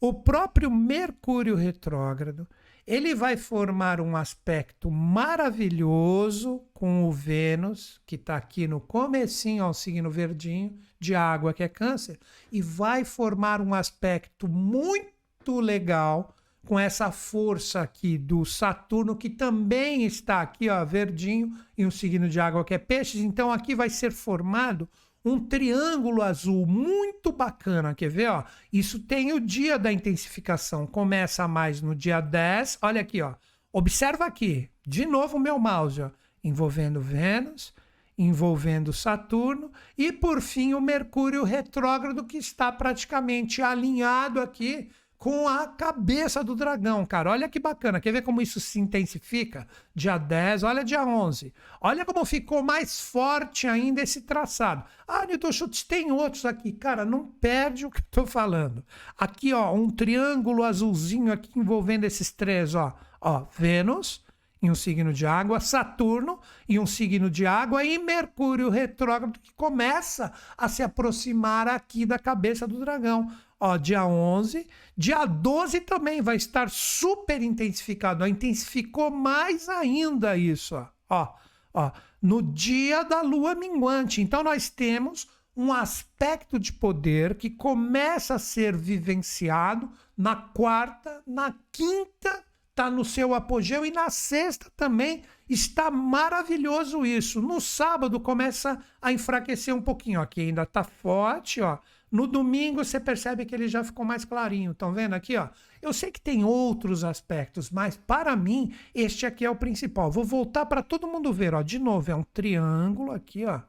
[0.00, 2.44] O próprio Mercúrio retrógrado,
[2.84, 9.72] ele vai formar um aspecto maravilhoso com o Vênus, que está aqui no comecinho ao
[9.72, 12.18] signo verdinho, de água, que é câncer,
[12.50, 16.34] e vai formar um aspecto muito legal
[16.66, 22.28] com essa força aqui do Saturno, que também está aqui, ó, verdinho, em um signo
[22.28, 23.20] de água que é peixes.
[23.20, 24.88] Então aqui vai ser formado
[25.26, 27.96] um triângulo azul muito bacana.
[27.96, 28.30] Quer ver?
[28.30, 28.44] Ó?
[28.72, 30.86] Isso tem o dia da intensificação.
[30.86, 32.78] Começa mais no dia 10.
[32.80, 33.34] Olha aqui, ó.
[33.72, 34.70] Observa aqui.
[34.86, 36.10] De novo o meu mouse, ó.
[36.44, 37.74] Envolvendo Vênus,
[38.16, 45.66] envolvendo Saturno e por fim o Mercúrio retrógrado que está praticamente alinhado aqui com a
[45.66, 47.30] cabeça do dragão, cara.
[47.30, 48.00] Olha que bacana.
[48.00, 49.66] Quer ver como isso se intensifica?
[49.94, 51.52] Dia 10, olha dia 11.
[51.80, 54.84] Olha como ficou mais forte ainda esse traçado.
[55.08, 56.72] Ah, Newton Schultz, tem outros aqui.
[56.72, 58.84] Cara, não perde o que eu tô falando.
[59.18, 62.94] Aqui, ó, um triângulo azulzinho aqui envolvendo esses três, ó.
[63.20, 64.24] Ó, Vênus
[64.62, 69.52] em um signo de água, Saturno em um signo de água e Mercúrio retrógrado que
[69.54, 73.30] começa a se aproximar aqui da cabeça do dragão.
[73.58, 74.66] Ó, dia 11.
[74.96, 78.24] Dia 12 também vai estar super intensificado.
[78.24, 80.76] Ó, intensificou mais ainda isso.
[81.08, 81.34] Ó,
[81.72, 81.90] ó,
[82.20, 84.20] no dia da lua minguante.
[84.20, 91.54] Então, nós temos um aspecto de poder que começa a ser vivenciado na quarta, na
[91.72, 97.40] quinta está no seu apogeu e na sexta também está maravilhoso isso.
[97.40, 101.78] No sábado começa a enfraquecer um pouquinho, aqui ainda está forte, ó.
[102.16, 104.72] No domingo você percebe que ele já ficou mais clarinho.
[104.72, 105.50] Estão vendo aqui, ó?
[105.82, 110.10] Eu sei que tem outros aspectos, mas para mim este aqui é o principal.
[110.10, 111.60] Vou voltar para todo mundo ver, ó.
[111.60, 113.60] De novo, é um triângulo aqui, ó.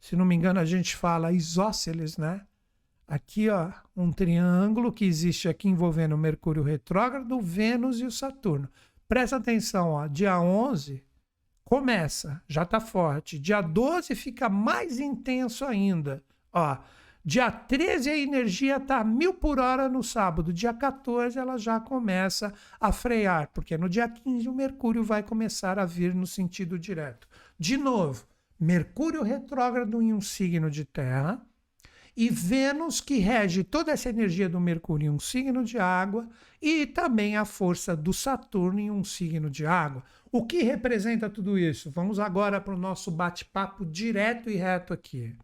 [0.00, 2.40] Se não me engano, a gente fala isósceles, né?
[3.06, 8.66] Aqui, ó, um triângulo que existe aqui envolvendo o Mercúrio retrógrado, Vênus e o Saturno.
[9.06, 11.04] Presta atenção, ó, dia 11
[11.66, 13.38] começa, já está forte.
[13.38, 16.24] Dia 12 fica mais intenso ainda.
[16.50, 16.78] Ó,
[17.24, 20.52] dia 13 a energia está mil por hora no sábado.
[20.52, 25.78] Dia 14 ela já começa a frear, porque no dia 15 o Mercúrio vai começar
[25.78, 27.28] a vir no sentido direto.
[27.58, 28.26] De novo,
[28.58, 31.44] Mercúrio retrógrado em um signo de terra
[32.16, 36.28] e Vênus, que rege toda essa energia do Mercúrio em um signo de água,
[36.60, 40.04] e também a força do Saturno em um signo de água.
[40.30, 41.90] O que representa tudo isso?
[41.90, 45.34] Vamos agora para o nosso bate-papo direto e reto aqui.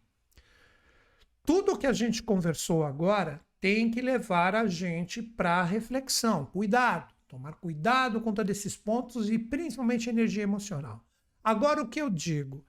[1.49, 6.45] Tudo que a gente conversou agora tem que levar a gente para reflexão.
[6.45, 11.03] Cuidado, tomar cuidado com todos esses pontos e principalmente energia emocional.
[11.43, 12.67] Agora, o que eu digo?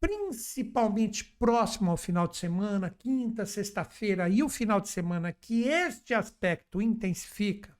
[0.00, 6.14] principalmente próximo ao final de semana, quinta, sexta-feira e o final de semana, que este
[6.14, 7.76] aspecto intensifica,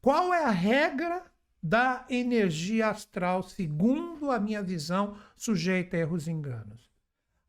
[0.00, 1.24] qual é a regra
[1.62, 6.83] da energia astral, segundo a minha visão, sujeita a erros e enganos?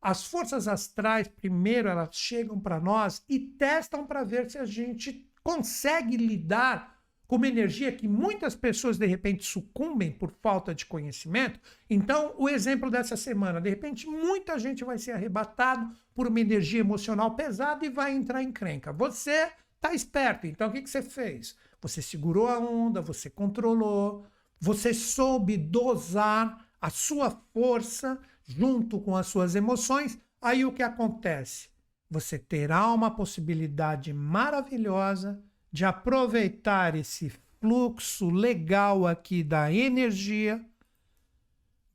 [0.08, 5.28] As forças astrais, primeiro, elas chegam para nós e testam para ver se a gente
[5.42, 11.58] consegue lidar com uma energia que muitas pessoas de repente sucumbem por falta de conhecimento.
[11.90, 16.78] Então, o exemplo dessa semana, de repente, muita gente vai ser arrebatado por uma energia
[16.78, 18.92] emocional pesada e vai entrar em crenca.
[18.92, 21.56] Você está esperto, então o que, que você fez?
[21.82, 24.24] Você segurou a onda, você controlou,
[24.60, 30.18] você soube dosar a sua força junto com as suas emoções.
[30.40, 31.68] Aí o que acontece?
[32.08, 40.64] Você terá uma possibilidade maravilhosa de aproveitar esse fluxo legal aqui da energia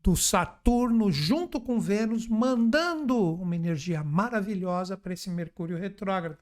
[0.04, 6.40] do Saturno junto com Vênus, mandando uma energia maravilhosa para esse Mercúrio retrógrado.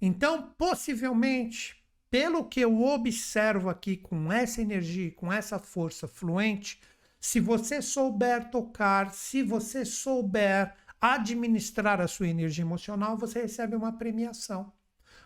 [0.00, 1.76] Então, possivelmente,
[2.10, 6.80] pelo que eu observo aqui com essa energia, com essa força fluente,
[7.22, 13.92] se você souber tocar, se você souber administrar a sua energia emocional, você recebe uma
[13.92, 14.70] premiação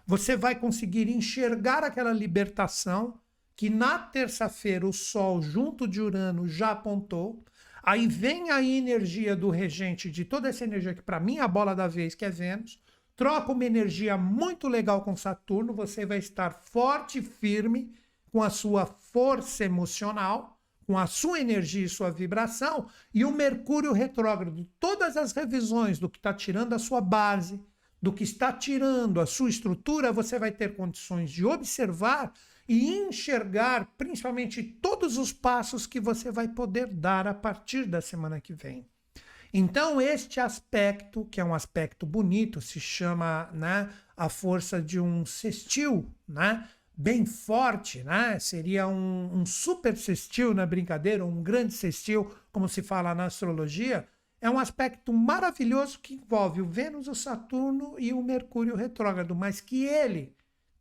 [0.07, 3.19] você vai conseguir enxergar aquela libertação
[3.57, 7.45] que na terça-feira o Sol, junto de Urano, já apontou.
[7.83, 11.49] Aí vem a energia do regente, de toda essa energia que para mim é a
[11.49, 12.81] bola da vez, que é Vênus.
[13.17, 17.95] Troca uma energia muito legal com Saturno, você vai estar forte e firme
[18.31, 20.56] com a sua força emocional,
[20.87, 26.09] com a sua energia e sua vibração, e o Mercúrio retrógrado, todas as revisões do
[26.09, 27.61] que está tirando a sua base,
[28.01, 32.33] do que está tirando a sua estrutura, você vai ter condições de observar
[32.69, 38.41] e enxergar, principalmente, todos os passos que você vai poder dar a partir da semana
[38.41, 38.89] que vem.
[39.53, 45.25] Então, este aspecto, que é um aspecto bonito, se chama né, a força de um
[45.25, 46.69] sextil, né?
[46.97, 48.39] Bem forte, né?
[48.39, 54.09] Seria um, um super sextil na brincadeira, um grande sextil, como se fala na astrologia,
[54.41, 59.61] é um aspecto maravilhoso que envolve o Vênus, o Saturno e o Mercúrio retrógrado, mas
[59.61, 60.35] que ele,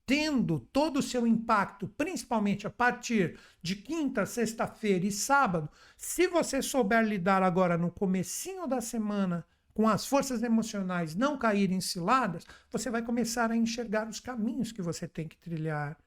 [0.05, 6.61] tendo todo o seu impacto, principalmente a partir de quinta, sexta-feira e sábado, se você
[6.61, 12.89] souber lidar agora no comecinho da semana com as forças emocionais não caírem ciladas, você
[12.89, 15.97] vai começar a enxergar os caminhos que você tem que trilhar.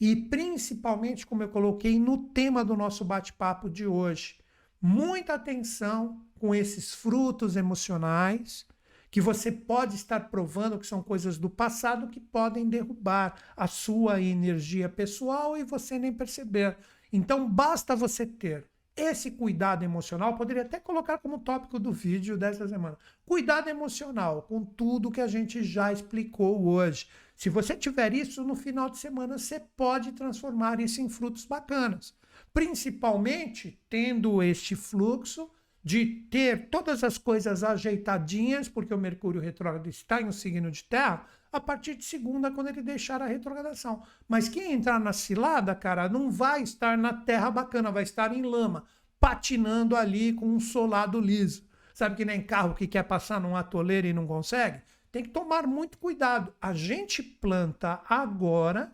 [0.00, 4.38] E principalmente, como eu coloquei no tema do nosso bate-papo de hoje,
[4.80, 8.66] muita atenção com esses frutos emocionais
[9.10, 14.20] que você pode estar provando que são coisas do passado que podem derrubar a sua
[14.20, 16.76] energia pessoal e você nem perceber.
[17.10, 22.66] Então basta você ter esse cuidado emocional, poderia até colocar como tópico do vídeo dessa
[22.66, 22.96] semana.
[23.24, 27.08] Cuidado emocional com tudo que a gente já explicou hoje.
[27.36, 32.14] Se você tiver isso no final de semana, você pode transformar isso em frutos bacanas
[32.52, 35.50] principalmente tendo este fluxo
[35.86, 40.82] de ter todas as coisas ajeitadinhas, porque o Mercúrio retrógrado está em um signo de
[40.82, 44.02] terra, a partir de segunda, quando ele deixar a retrogradação.
[44.26, 48.42] Mas quem entrar na cilada, cara, não vai estar na terra bacana, vai estar em
[48.42, 48.84] lama,
[49.20, 51.64] patinando ali com um solado liso.
[51.94, 54.82] Sabe que nem carro que quer passar num atoleiro e não consegue?
[55.12, 56.52] Tem que tomar muito cuidado.
[56.60, 58.92] A gente planta agora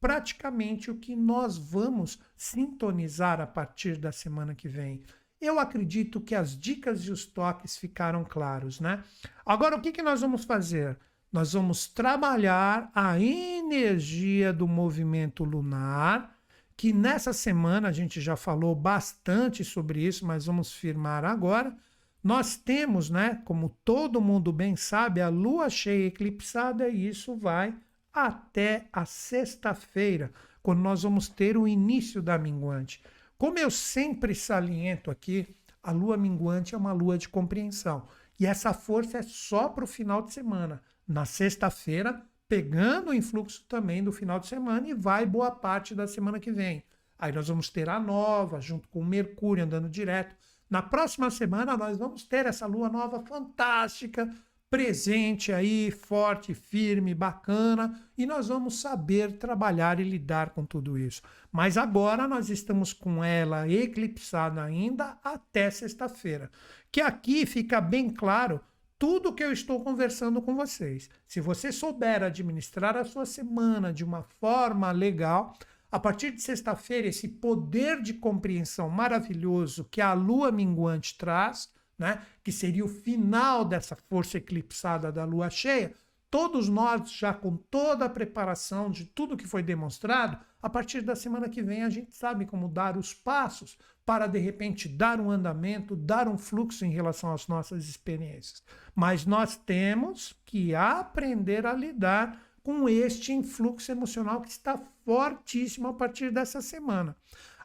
[0.00, 5.04] praticamente o que nós vamos sintonizar a partir da semana que vem.
[5.40, 9.04] Eu acredito que as dicas e os toques ficaram claros, né?
[9.44, 10.98] Agora, o que, que nós vamos fazer?
[11.30, 16.34] Nós vamos trabalhar a energia do movimento lunar,
[16.76, 21.76] que nessa semana a gente já falou bastante sobre isso, mas vamos firmar agora.
[22.22, 27.74] Nós temos, né, como todo mundo bem sabe, a lua cheia eclipsada e isso vai
[28.12, 33.02] até a sexta-feira, quando nós vamos ter o início da minguante.
[33.38, 38.08] Como eu sempre saliento aqui, a lua minguante é uma lua de compreensão.
[38.40, 40.82] E essa força é só para o final de semana.
[41.06, 46.06] Na sexta-feira, pegando o influxo também do final de semana e vai boa parte da
[46.06, 46.82] semana que vem.
[47.18, 50.34] Aí nós vamos ter a nova, junto com o Mercúrio andando direto.
[50.68, 54.28] Na próxima semana, nós vamos ter essa lua nova fantástica,
[54.68, 61.22] presente aí, forte, firme, bacana, e nós vamos saber trabalhar e lidar com tudo isso.
[61.52, 66.50] Mas agora nós estamos com ela eclipsada ainda até sexta-feira,
[66.90, 68.60] que aqui fica bem claro
[68.98, 71.08] tudo que eu estou conversando com vocês.
[71.26, 75.56] Se você souber administrar a sua semana de uma forma legal,
[75.90, 82.22] a partir de sexta-feira, esse poder de compreensão maravilhoso que a lua minguante traz, né,
[82.42, 85.94] que seria o final dessa força eclipsada da lua cheia,
[86.30, 91.14] todos nós, já com toda a preparação de tudo que foi demonstrado, a partir da
[91.14, 95.30] semana que vem a gente sabe como dar os passos para, de repente, dar um
[95.30, 98.62] andamento, dar um fluxo em relação às nossas experiências.
[98.94, 105.92] Mas nós temos que aprender a lidar com este influxo emocional que está fortíssimo a
[105.92, 107.16] partir dessa semana.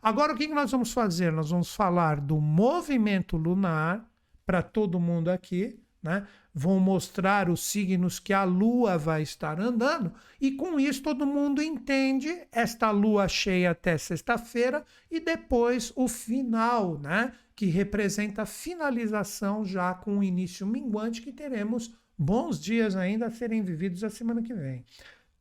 [0.01, 1.31] Agora, o que nós vamos fazer?
[1.31, 4.10] Nós vamos falar do movimento lunar
[4.45, 6.27] para todo mundo aqui, né?
[6.53, 11.61] Vão mostrar os signos que a lua vai estar andando, e com isso todo mundo
[11.61, 17.31] entende esta lua cheia até sexta-feira e depois o final, né?
[17.55, 23.31] Que representa a finalização já com o início minguante, que teremos bons dias ainda a
[23.31, 24.83] serem vividos a semana que vem.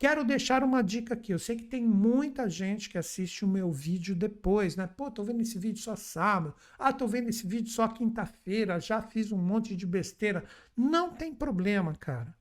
[0.00, 1.30] Quero deixar uma dica aqui.
[1.30, 4.86] Eu sei que tem muita gente que assiste o meu vídeo depois, né?
[4.86, 6.54] Pô, tô vendo esse vídeo só sábado.
[6.78, 8.80] Ah, tô vendo esse vídeo só quinta-feira.
[8.80, 10.42] Já fiz um monte de besteira.
[10.74, 12.34] Não tem problema, cara.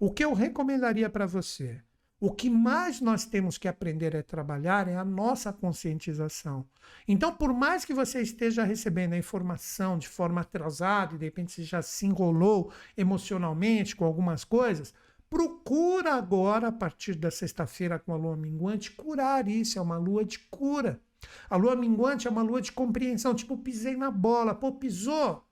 [0.00, 1.82] O que eu recomendaria para você?
[2.18, 6.64] O que mais nós temos que aprender a trabalhar é a nossa conscientização.
[7.06, 11.52] Então, por mais que você esteja recebendo a informação de forma atrasada e de repente
[11.52, 14.94] você já se enrolou emocionalmente com algumas coisas,
[15.32, 19.78] Procura agora, a partir da sexta-feira com a lua minguante, curar isso.
[19.78, 21.00] É uma lua de cura.
[21.48, 23.34] A lua minguante é uma lua de compreensão.
[23.34, 24.54] Tipo, pisei na bola.
[24.54, 25.42] Pô, pisou.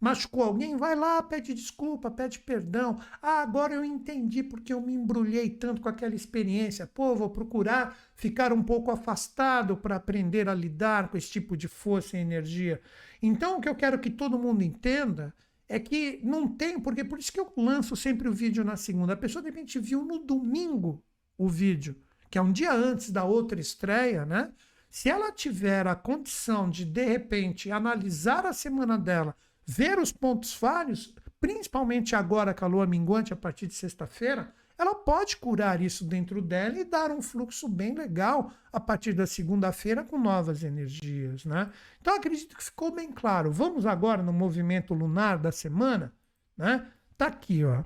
[0.00, 0.78] Machucou alguém?
[0.78, 2.98] Vai lá, pede desculpa, pede perdão.
[3.20, 6.86] Ah, agora eu entendi porque eu me embrulhei tanto com aquela experiência.
[6.86, 11.68] Pô, vou procurar ficar um pouco afastado para aprender a lidar com esse tipo de
[11.68, 12.80] força e energia.
[13.22, 15.34] Então, o que eu quero que todo mundo entenda
[15.68, 19.14] é que não tem, porque por isso que eu lanço sempre o vídeo na segunda.
[19.14, 21.02] A pessoa de repente viu no domingo
[21.36, 21.96] o vídeo,
[22.30, 24.52] que é um dia antes da outra estreia, né?
[24.90, 30.54] Se ela tiver a condição de de repente analisar a semana dela, ver os pontos
[30.54, 36.04] falhos, principalmente agora com a lua minguante a partir de sexta-feira, ela pode curar isso
[36.04, 41.44] dentro dela e dar um fluxo bem legal a partir da segunda-feira com novas energias,
[41.44, 41.70] né?
[42.00, 43.50] Então acredito que ficou bem claro.
[43.50, 46.12] Vamos agora no movimento lunar da semana,
[46.56, 46.86] né?
[47.16, 47.84] Tá aqui, ó.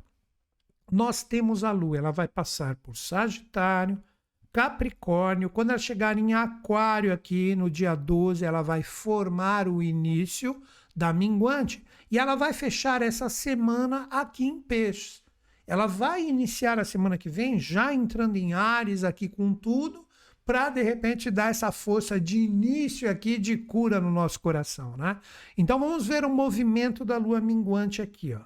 [0.91, 4.03] Nós temos a lua, ela vai passar por Sagitário,
[4.53, 10.61] Capricórnio, quando ela chegar em Aquário aqui no dia 12, ela vai formar o início
[10.95, 15.23] da minguante e ela vai fechar essa semana aqui em Peixes.
[15.71, 20.05] Ela vai iniciar a semana que vem já entrando em Ares aqui com tudo,
[20.45, 25.21] para de repente dar essa força de início aqui de cura no nosso coração, né?
[25.57, 28.41] Então vamos ver o movimento da lua minguante aqui, ó.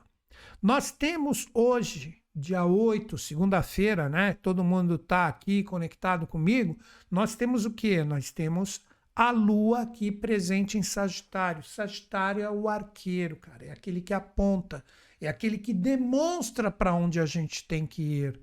[0.60, 4.34] Nós temos hoje, dia 8, segunda-feira, né?
[4.42, 6.76] Todo mundo está aqui conectado comigo.
[7.10, 8.04] Nós temos o que?
[8.04, 8.82] Nós temos
[9.14, 11.62] a lua aqui presente em Sagitário.
[11.62, 14.82] Sagitário é o arqueiro, cara, é aquele que aponta
[15.20, 18.40] é aquele que demonstra para onde a gente tem que ir.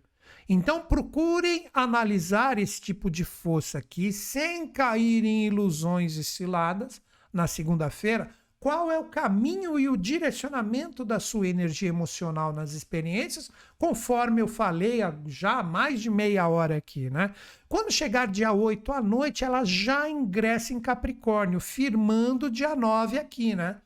[0.48, 7.02] Então procurem analisar esse tipo de força aqui sem cair em ilusões e ciladas
[7.32, 8.30] na segunda-feira.
[8.62, 14.48] Qual é o caminho e o direcionamento da sua energia emocional nas experiências, conforme eu
[14.48, 17.34] falei já há mais de meia hora aqui, né?
[17.68, 23.56] Quando chegar dia 8 à noite, ela já ingressa em Capricórnio, firmando dia 9 aqui,
[23.56, 23.82] né?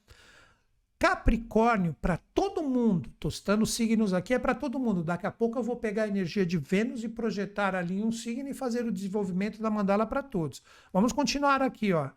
[1.00, 5.06] Capricórnio, para todo mundo, tostando signos aqui é para todo mundo.
[5.06, 8.50] Daqui a pouco eu vou pegar a energia de Vênus e projetar ali um signo
[8.50, 10.62] e fazer o desenvolvimento da mandala para todos.
[10.92, 12.10] Vamos continuar aqui, ó.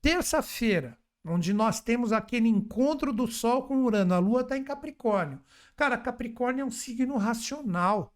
[0.00, 4.14] Terça-feira, onde nós temos aquele encontro do Sol com Urano.
[4.14, 5.40] A Lua está em Capricórnio.
[5.74, 8.12] Cara, Capricórnio é um signo racional.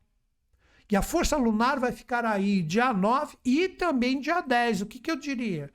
[0.90, 4.82] E a força lunar vai ficar aí dia 9 e também dia 10.
[4.82, 5.70] O que, que eu diria?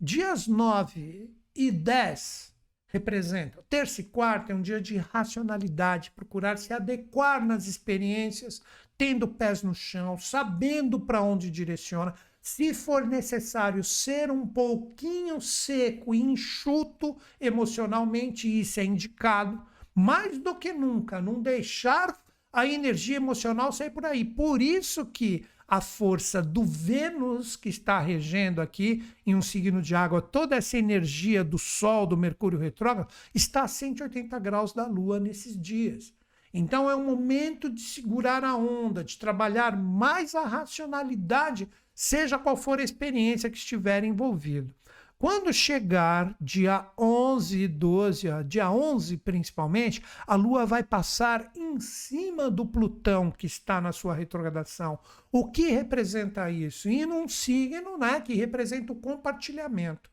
[0.00, 2.54] Dias 9 e 10
[2.88, 3.62] representam.
[3.68, 8.62] Terça e quarta é um dia de racionalidade, procurar se adequar nas experiências,
[8.96, 12.14] tendo pés no chão, sabendo para onde direciona.
[12.46, 19.60] Se for necessário ser um pouquinho seco e enxuto emocionalmente, isso é indicado.
[19.92, 22.16] Mais do que nunca, não deixar
[22.52, 24.24] a energia emocional sair por aí.
[24.24, 29.96] Por isso que a força do Vênus, que está regendo aqui em um signo de
[29.96, 35.18] água, toda essa energia do Sol, do Mercúrio retrógrado, está a 180 graus da Lua
[35.18, 36.14] nesses dias.
[36.54, 42.58] Então é um momento de segurar a onda, de trabalhar mais a racionalidade, seja qual
[42.58, 44.72] for a experiência que estiver envolvido.
[45.18, 52.50] Quando chegar dia 11 e 12, dia 11 principalmente, a Lua vai passar em cima
[52.50, 54.98] do Plutão que está na sua retrogradação.
[55.32, 56.90] O que representa isso?
[56.90, 60.10] E num signo né, que representa o compartilhamento.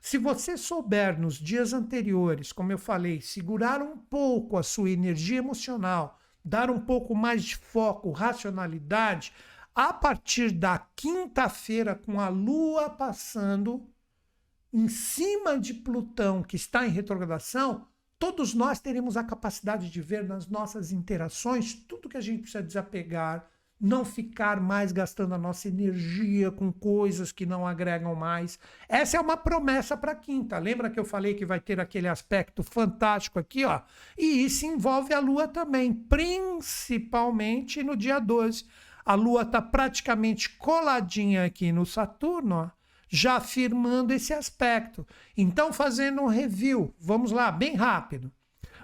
[0.00, 5.38] Se você souber nos dias anteriores, como eu falei, segurar um pouco a sua energia
[5.38, 9.32] emocional, dar um pouco mais de foco, racionalidade,
[9.74, 13.84] a partir da quinta-feira, com a Lua passando
[14.72, 17.86] em cima de Plutão, que está em retrogradação,
[18.18, 22.62] todos nós teremos a capacidade de ver nas nossas interações tudo que a gente precisa
[22.62, 23.48] desapegar,
[23.80, 28.58] não ficar mais gastando a nossa energia com coisas que não agregam mais.
[28.88, 30.58] Essa é uma promessa para quinta.
[30.58, 33.82] Lembra que eu falei que vai ter aquele aspecto fantástico aqui, ó?
[34.16, 38.64] E isso envolve a Lua também, principalmente no dia 12.
[39.04, 42.84] A Lua está praticamente coladinha aqui no Saturno, ó
[43.14, 45.06] já afirmando esse aspecto.
[45.36, 48.32] Então, fazendo um review, vamos lá, bem rápido.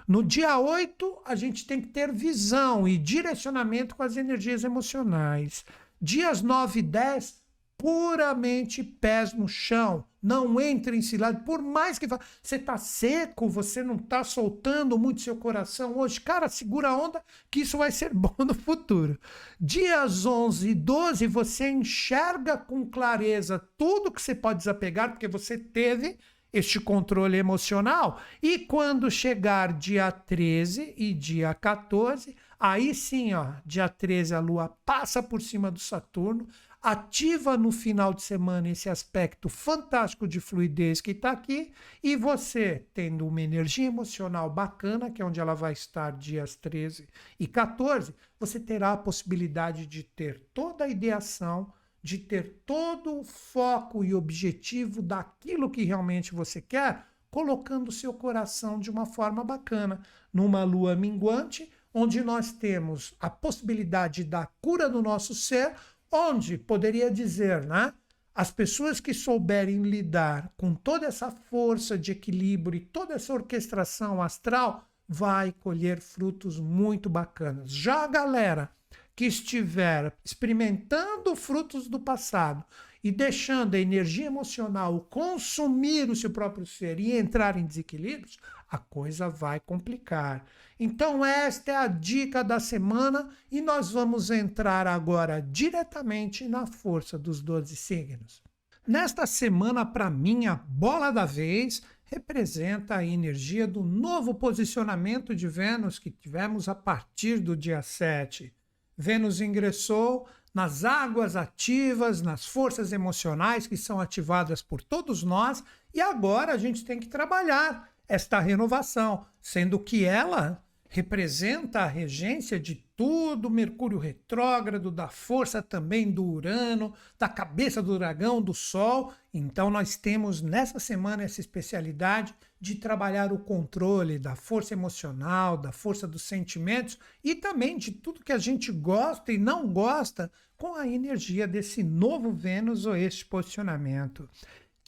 [0.07, 5.65] No dia 8, a gente tem que ter visão e direcionamento com as energias emocionais.
[6.01, 7.40] Dias 9 e 10,
[7.81, 10.05] puramente pés no chão.
[10.21, 11.39] Não entre em cilada.
[11.39, 16.21] Por mais que você está seco, você não está soltando muito seu coração hoje.
[16.21, 19.19] Cara, segura a onda que isso vai ser bom no futuro.
[19.59, 25.57] Dias 11 e 12, você enxerga com clareza tudo que você pode desapegar, porque você
[25.57, 26.19] teve
[26.53, 28.21] este controle emocional.
[28.43, 34.77] E quando chegar dia 13 e dia 14, aí sim, ó, dia 13 a Lua
[34.85, 36.47] passa por cima do Saturno,
[36.81, 41.71] ativa no final de semana esse aspecto fantástico de fluidez que está aqui,
[42.03, 47.07] e você, tendo uma energia emocional bacana, que é onde ela vai estar dias 13
[47.39, 51.71] e 14, você terá a possibilidade de ter toda a ideação,
[52.01, 58.79] de ter todo o foco e objetivo daquilo que realmente você quer, colocando seu coração
[58.79, 60.01] de uma forma bacana,
[60.33, 65.75] numa lua minguante, onde nós temos a possibilidade da cura do nosso ser,
[66.11, 67.93] onde poderia dizer, né?
[68.33, 74.21] As pessoas que souberem lidar com toda essa força de equilíbrio e toda essa orquestração
[74.21, 77.69] astral vai colher frutos muito bacanas.
[77.69, 78.69] Já a galera
[79.15, 82.63] que estiver experimentando frutos do passado
[83.03, 88.37] e deixando a energia emocional consumir o seu próprio ser e entrar em desequilíbrios,
[88.71, 90.45] a coisa vai complicar.
[90.79, 97.19] Então, esta é a dica da semana e nós vamos entrar agora diretamente na força
[97.19, 98.41] dos 12 signos.
[98.87, 105.47] Nesta semana, para mim, a bola da vez representa a energia do novo posicionamento de
[105.49, 108.53] Vênus que tivemos a partir do dia 7.
[108.97, 115.63] Vênus ingressou nas águas ativas, nas forças emocionais que são ativadas por todos nós,
[115.93, 122.59] e agora a gente tem que trabalhar esta renovação, sendo que ela representa a regência
[122.59, 129.13] de tudo, Mercúrio retrógrado, da força também do Urano, da cabeça do dragão, do Sol.
[129.33, 135.71] Então, nós temos nessa semana essa especialidade de trabalhar o controle da força emocional, da
[135.71, 140.75] força dos sentimentos e também de tudo que a gente gosta e não gosta com
[140.75, 144.29] a energia desse novo Vênus ou este posicionamento.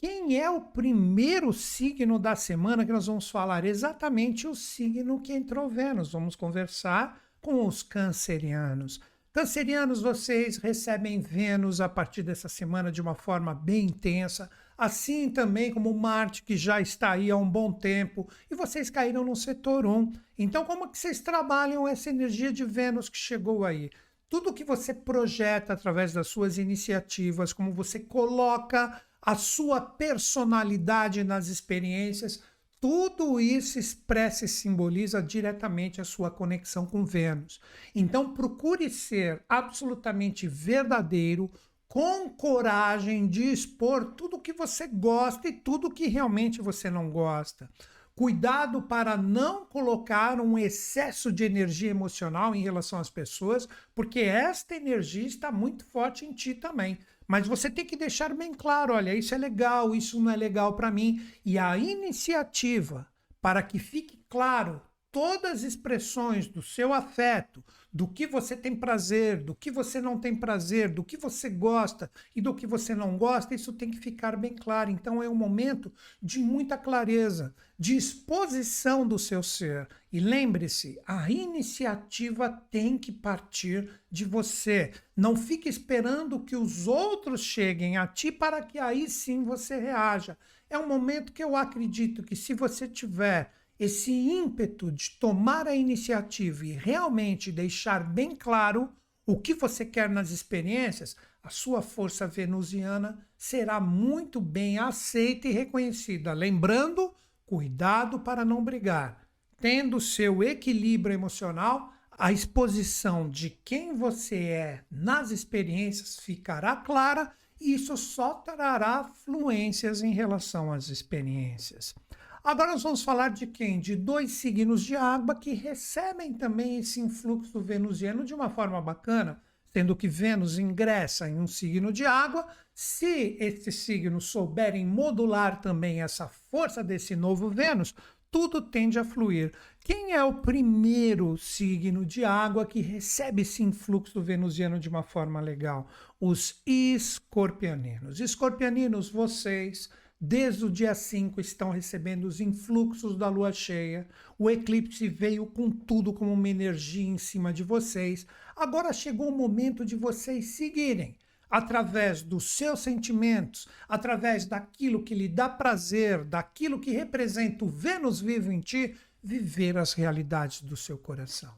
[0.06, 3.64] Quem é o primeiro signo da semana que nós vamos falar?
[3.64, 6.12] Exatamente o signo que entrou Vênus.
[6.12, 9.00] Vamos conversar com os cancerianos.
[9.32, 14.50] Cancerianos, vocês recebem Vênus a partir dessa semana de uma forma bem intensa.
[14.78, 19.24] assim também como Marte, que já está aí há um bom tempo, e vocês caíram
[19.24, 20.12] no setor 1.
[20.38, 23.90] Então, como que vocês trabalham essa energia de Vênus que chegou aí?
[24.28, 31.48] Tudo que você projeta através das suas iniciativas, como você coloca a sua personalidade nas
[31.48, 32.44] experiências,
[32.82, 37.62] tudo isso expressa e simboliza diretamente a sua conexão com Vênus.
[37.96, 41.50] Então, procure ser absolutamente verdadeiro,
[41.88, 47.70] com coragem de expor tudo que você gosta e tudo que realmente você não gosta.
[48.16, 54.76] Cuidado para não colocar um excesso de energia emocional em relação às pessoas, porque esta
[54.76, 57.00] energia está muito forte em ti também.
[57.28, 60.76] Mas você tem que deixar bem claro: olha, isso é legal, isso não é legal
[60.76, 61.26] para mim.
[61.46, 63.08] E a iniciativa
[63.42, 67.64] para que fique claro todas as expressões do seu afeto,
[67.94, 72.10] do que você tem prazer, do que você não tem prazer, do que você gosta
[72.36, 74.90] e do que você não gosta, isso tem que ficar bem claro.
[74.90, 79.88] Então é um momento de muita clareza, de exposição do seu ser.
[80.12, 84.92] E lembre-se, a iniciativa tem que partir de você.
[85.16, 90.36] Não fique esperando que os outros cheguem a ti para que aí sim você reaja.
[90.68, 95.76] É um momento que eu acredito que se você tiver esse ímpeto de tomar a
[95.76, 98.90] iniciativa e realmente deixar bem claro
[99.26, 105.52] o que você quer nas experiências, a sua força venusiana será muito bem aceita e
[105.52, 106.34] reconhecida.
[106.34, 107.14] Lembrando,
[107.46, 109.28] cuidado para não brigar.
[109.60, 117.74] Tendo seu equilíbrio emocional, a exposição de quem você é nas experiências ficará clara e
[117.74, 121.96] isso só trará fluências em relação às experiências.
[122.44, 123.80] Agora nós vamos falar de quem?
[123.80, 129.42] De dois signos de água que recebem também esse influxo venusiano de uma forma bacana,
[129.72, 132.46] sendo que Vênus ingressa em um signo de água.
[132.74, 137.96] Se esses signos souberem modular também essa força desse novo Vênus,
[138.30, 139.54] tudo tende a fluir.
[139.80, 145.40] Quem é o primeiro signo de água que recebe esse influxo venusiano de uma forma
[145.40, 145.88] legal?
[146.20, 148.20] Os escorpianinos.
[148.20, 149.90] Escorpianinos, vocês
[150.26, 154.08] Desde o dia 5 estão recebendo os influxos da lua cheia.
[154.40, 158.26] O eclipse veio com tudo como uma energia em cima de vocês.
[158.56, 161.18] Agora chegou o momento de vocês seguirem
[161.52, 168.22] através dos seus sentimentos, através daquilo que lhe dá prazer, daquilo que representa o Vênus
[168.22, 171.54] vivo em ti, viver as realidades do seu coração.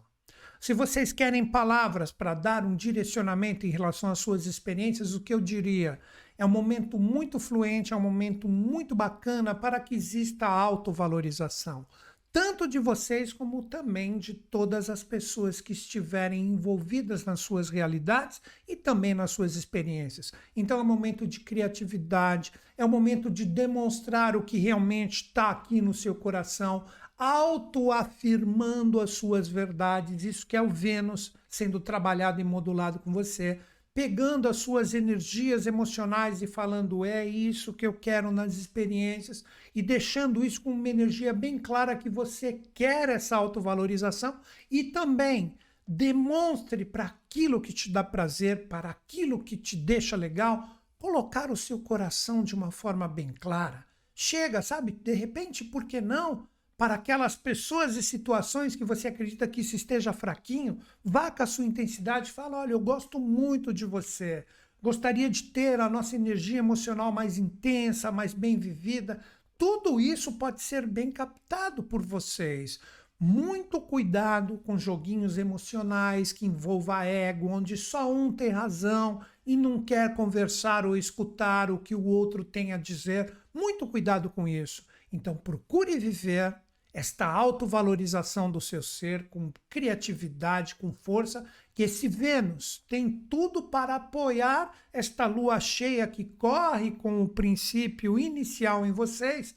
[0.59, 5.31] Se vocês querem palavras para dar um direcionamento em relação às suas experiências, o que
[5.31, 5.99] eu diria?
[6.37, 11.85] É um momento muito fluente, é um momento muito bacana para que exista autovalorização,
[12.33, 18.41] tanto de vocês como também de todas as pessoas que estiverem envolvidas nas suas realidades
[18.67, 20.33] e também nas suas experiências.
[20.53, 25.51] Então é um momento de criatividade, é um momento de demonstrar o que realmente está
[25.51, 26.83] aqui no seu coração,
[27.17, 30.25] autoafirmando as suas verdades.
[30.25, 33.61] Isso que é o Vênus sendo trabalhado e modulado com você
[33.95, 39.81] pegando as suas energias emocionais e falando é isso que eu quero nas experiências e
[39.81, 44.37] deixando isso com uma energia bem clara que você quer essa autovalorização
[44.69, 45.55] e também
[45.87, 50.67] demonstre para aquilo que te dá prazer, para aquilo que te deixa legal,
[50.99, 53.85] colocar o seu coração de uma forma bem clara.
[54.13, 54.91] Chega, sabe?
[54.91, 56.49] De repente, por que não?
[56.77, 61.45] Para aquelas pessoas e situações que você acredita que isso esteja fraquinho, vá com a
[61.45, 64.45] sua intensidade e fala: olha, eu gosto muito de você,
[64.81, 69.21] gostaria de ter a nossa energia emocional mais intensa, mais bem vivida.
[69.57, 72.79] Tudo isso pode ser bem captado por vocês.
[73.17, 79.81] Muito cuidado com joguinhos emocionais que envolva ego, onde só um tem razão e não
[79.81, 83.33] quer conversar ou escutar o que o outro tem a dizer.
[83.53, 84.85] Muito cuidado com isso.
[85.13, 86.53] Então procure viver
[86.95, 93.95] esta autovalorização do seu ser com criatividade, com força, que esse Vênus tem tudo para
[93.95, 99.53] apoiar esta lua cheia que corre com o princípio inicial em vocês.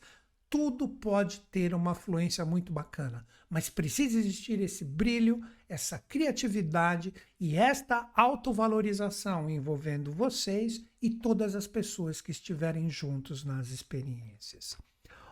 [0.51, 7.55] Tudo pode ter uma fluência muito bacana, mas precisa existir esse brilho, essa criatividade e
[7.55, 14.77] esta autovalorização envolvendo vocês e todas as pessoas que estiverem juntos nas experiências.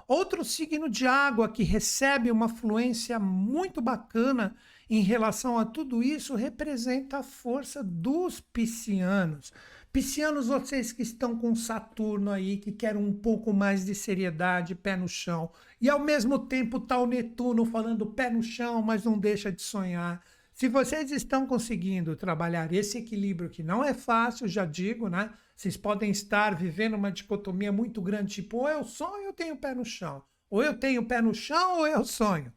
[0.08, 4.54] Outro signo de água que recebe uma fluência muito bacana
[4.88, 9.52] em relação a tudo isso representa a força dos piscianos.
[9.92, 14.96] Piscianos, vocês que estão com Saturno aí, que querem um pouco mais de seriedade, pé
[14.96, 15.50] no chão,
[15.80, 19.62] e ao mesmo tempo tá o Netuno falando pé no chão, mas não deixa de
[19.62, 20.22] sonhar.
[20.52, 25.30] Se vocês estão conseguindo trabalhar esse equilíbrio, que não é fácil, já digo, né?
[25.56, 29.56] Vocês podem estar vivendo uma dicotomia muito grande, tipo, ou eu sonho ou eu tenho
[29.56, 30.22] pé no chão.
[30.50, 32.52] Ou eu tenho pé no chão ou eu sonho.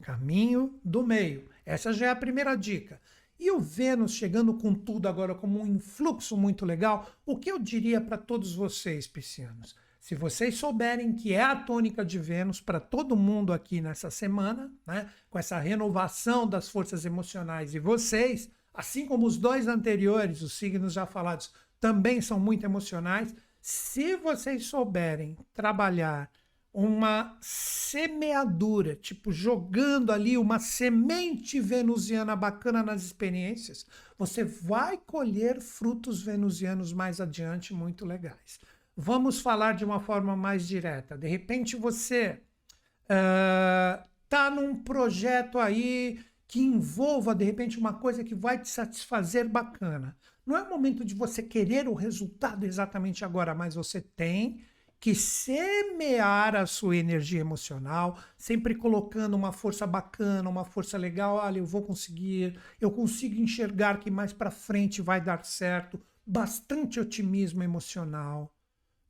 [0.00, 1.48] Caminho do meio.
[1.66, 3.00] Essa já é a primeira dica.
[3.38, 7.58] E o Vênus chegando com tudo agora como um influxo muito legal, o que eu
[7.58, 9.74] diria para todos vocês, piscianos?
[9.98, 14.72] Se vocês souberem que é a tônica de Vênus para todo mundo aqui nessa semana,
[14.86, 20.52] né, com essa renovação das forças emocionais e vocês, assim como os dois anteriores, os
[20.52, 21.52] signos já falados,
[21.84, 23.34] também são muito emocionais.
[23.60, 26.30] Se vocês souberem trabalhar
[26.72, 33.84] uma semeadura, tipo jogando ali uma semente venusiana bacana nas experiências,
[34.16, 38.58] você vai colher frutos venusianos mais adiante muito legais.
[38.96, 41.18] Vamos falar de uma forma mais direta.
[41.18, 42.40] De repente você
[43.10, 46.18] uh, num projeto aí
[46.48, 50.16] que envolva de repente uma coisa que vai te satisfazer bacana.
[50.46, 54.60] Não é o momento de você querer o resultado exatamente agora, mas você tem
[55.00, 61.36] que semear a sua energia emocional, sempre colocando uma força bacana, uma força legal.
[61.36, 66.00] Olha, eu vou conseguir, eu consigo enxergar que mais para frente vai dar certo.
[66.26, 68.50] Bastante otimismo emocional,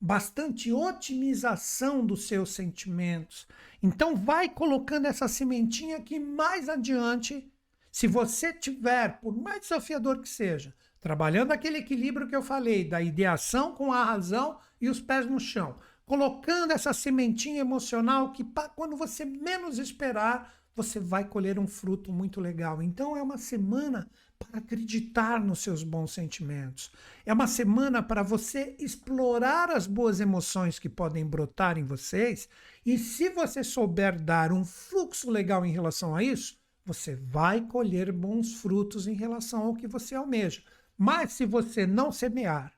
[0.00, 3.46] bastante otimização dos seus sentimentos.
[3.80, 7.48] Então, vai colocando essa sementinha que mais adiante,
[7.92, 10.74] se você tiver, por mais desafiador que seja,
[11.04, 15.38] trabalhando aquele equilíbrio que eu falei, da ideação com a razão e os pés no
[15.38, 15.76] chão,
[16.06, 18.42] colocando essa sementinha emocional que
[18.74, 22.82] quando você menos esperar, você vai colher um fruto muito legal.
[22.82, 26.90] Então é uma semana para acreditar nos seus bons sentimentos.
[27.26, 32.48] É uma semana para você explorar as boas emoções que podem brotar em vocês,
[32.84, 38.10] e se você souber dar um fluxo legal em relação a isso, você vai colher
[38.10, 40.62] bons frutos em relação ao que você almeja.
[40.96, 42.72] Mas se você não semear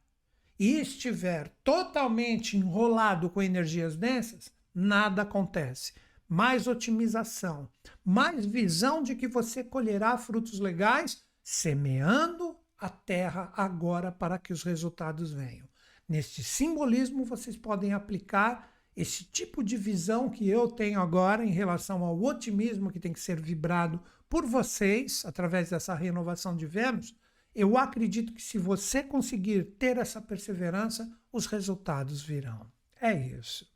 [0.59, 5.93] e estiver totalmente enrolado com energias densas, nada acontece.
[6.29, 7.69] Mais otimização,
[8.05, 14.63] mais visão de que você colherá frutos legais semeando a terra agora para que os
[14.63, 15.69] resultados venham.
[16.09, 22.03] Neste simbolismo, vocês podem aplicar esse tipo de visão que eu tenho agora em relação
[22.05, 27.15] ao otimismo que tem que ser vibrado por vocês através dessa renovação de Vênus
[27.57, 32.71] eu acredito que se você conseguir ter essa perseverança, os resultados virão.
[33.01, 33.67] É isso.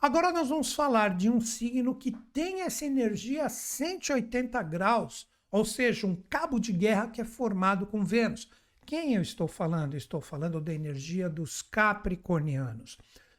[0.00, 5.64] Agora nós vamos falar de um signo que tem essa energia a 180 graus, ou
[5.64, 8.50] seja, um cabo de guerra que é formado com Vênus.
[8.84, 9.96] Quem eu estou falando?
[9.96, 12.98] Estou falando da energia dos capricornianos.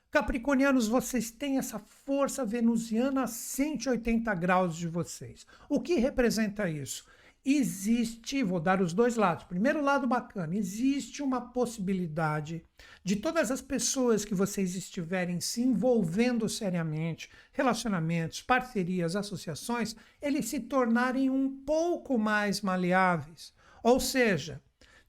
[0.09, 5.45] Capricornianos, vocês têm essa força venusiana a 180 graus de vocês.
[5.69, 7.05] O que representa isso?
[7.45, 9.43] Existe, vou dar os dois lados.
[9.43, 12.65] Primeiro lado bacana, existe uma possibilidade
[13.03, 20.59] de todas as pessoas que vocês estiverem se envolvendo seriamente, relacionamentos, parcerias, associações, eles se
[20.59, 23.53] tornarem um pouco mais maleáveis.
[23.83, 24.59] Ou seja,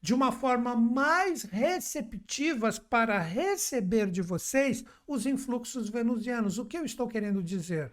[0.03, 6.59] de uma forma mais receptivas para receber de vocês os influxos venusianos.
[6.59, 7.93] O que eu estou querendo dizer?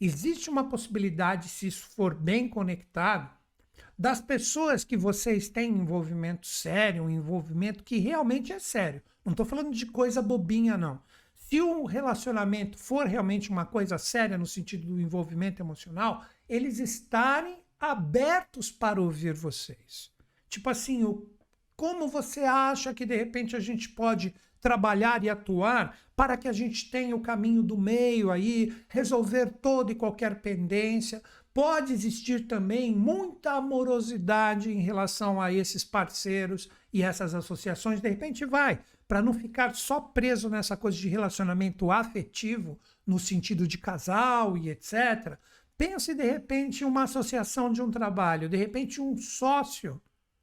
[0.00, 3.35] Existe uma possibilidade, se isso for bem conectado,
[3.98, 9.02] das pessoas que vocês têm envolvimento sério, um envolvimento que realmente é sério.
[9.24, 11.00] Não estou falando de coisa bobinha, não.
[11.34, 17.62] Se o relacionamento for realmente uma coisa séria no sentido do envolvimento emocional, eles estarem
[17.78, 20.10] abertos para ouvir vocês.
[20.48, 21.28] Tipo assim, o,
[21.76, 26.52] como você acha que de repente a gente pode trabalhar e atuar para que a
[26.52, 31.22] gente tenha o caminho do meio aí, resolver toda e qualquer pendência,
[31.56, 37.98] pode existir também muita amorosidade em relação a esses parceiros e essas associações.
[37.98, 38.78] De repente, vai,
[39.08, 44.68] para não ficar só preso nessa coisa de relacionamento afetivo, no sentido de casal e
[44.68, 45.38] etc.
[45.78, 49.98] Pense, de repente, uma associação de um trabalho, de repente, um sócio.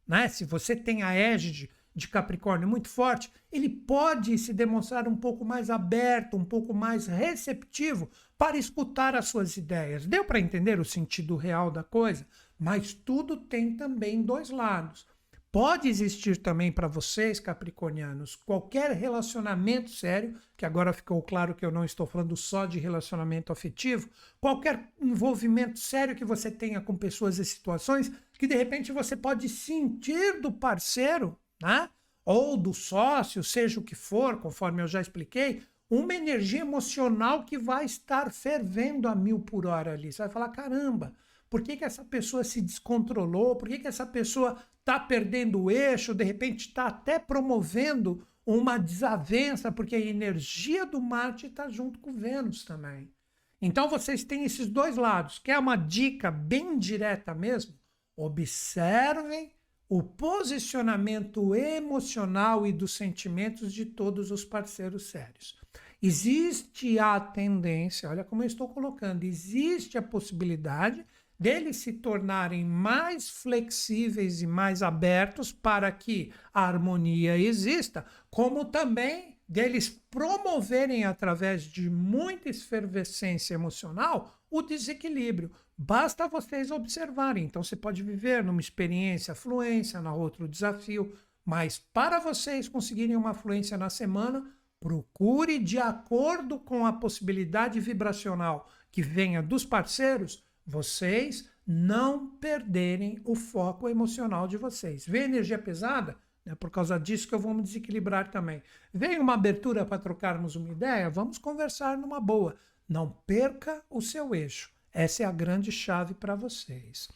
[0.07, 0.27] Né?
[0.27, 5.45] Se você tem a égide de Capricórnio muito forte, ele pode se demonstrar um pouco
[5.45, 8.09] mais aberto, um pouco mais receptivo
[8.43, 10.05] para escutar as suas ideias.
[10.05, 12.27] Deu para entender o sentido real da coisa?
[12.59, 15.07] Mas tudo tem também dois lados.
[15.49, 21.71] Pode existir também para vocês, capricornianos, qualquer relacionamento sério, que agora ficou claro que eu
[21.71, 24.09] não estou falando só de relacionamento afetivo,
[24.41, 29.47] qualquer envolvimento sério que você tenha com pessoas e situações que de repente você pode
[29.47, 31.89] sentir do parceiro né?
[32.25, 35.63] ou do sócio, seja o que for, conforme eu já expliquei,
[35.95, 40.11] uma energia emocional que vai estar fervendo a mil por hora ali.
[40.11, 41.13] Você vai falar: caramba,
[41.49, 45.71] por que, que essa pessoa se descontrolou, por que, que essa pessoa está perdendo o
[45.71, 51.99] eixo, de repente está até promovendo uma desavença, porque a energia do Marte está junto
[51.99, 53.13] com Vênus também.
[53.61, 55.39] Então vocês têm esses dois lados.
[55.39, 57.75] Quer uma dica bem direta mesmo?
[58.17, 59.53] Observem
[59.87, 65.62] o posicionamento emocional e dos sentimentos de todos os parceiros sérios.
[66.05, 71.05] Existe a tendência, olha como eu estou colocando, existe a possibilidade
[71.39, 79.37] deles se tornarem mais flexíveis e mais abertos para que a harmonia exista, como também
[79.47, 85.51] deles promoverem através de muita efervescência emocional o desequilíbrio.
[85.77, 87.45] Basta vocês observarem.
[87.45, 91.13] Então você pode viver numa experiência fluência, na outra desafio,
[91.45, 94.45] mas para vocês conseguirem uma fluência na semana,
[94.83, 103.33] procure de acordo com a possibilidade vibracional que venha dos parceiros vocês não perderem o
[103.33, 105.05] foco emocional de vocês.
[105.05, 106.17] Vê energia pesada?
[106.45, 108.61] É por causa disso que eu vou me desequilibrar também.
[108.93, 111.09] Vem uma abertura para trocarmos uma ideia?
[111.09, 112.57] Vamos conversar numa boa.
[112.87, 114.69] Não perca o seu eixo.
[114.91, 117.07] Essa é a grande chave para vocês.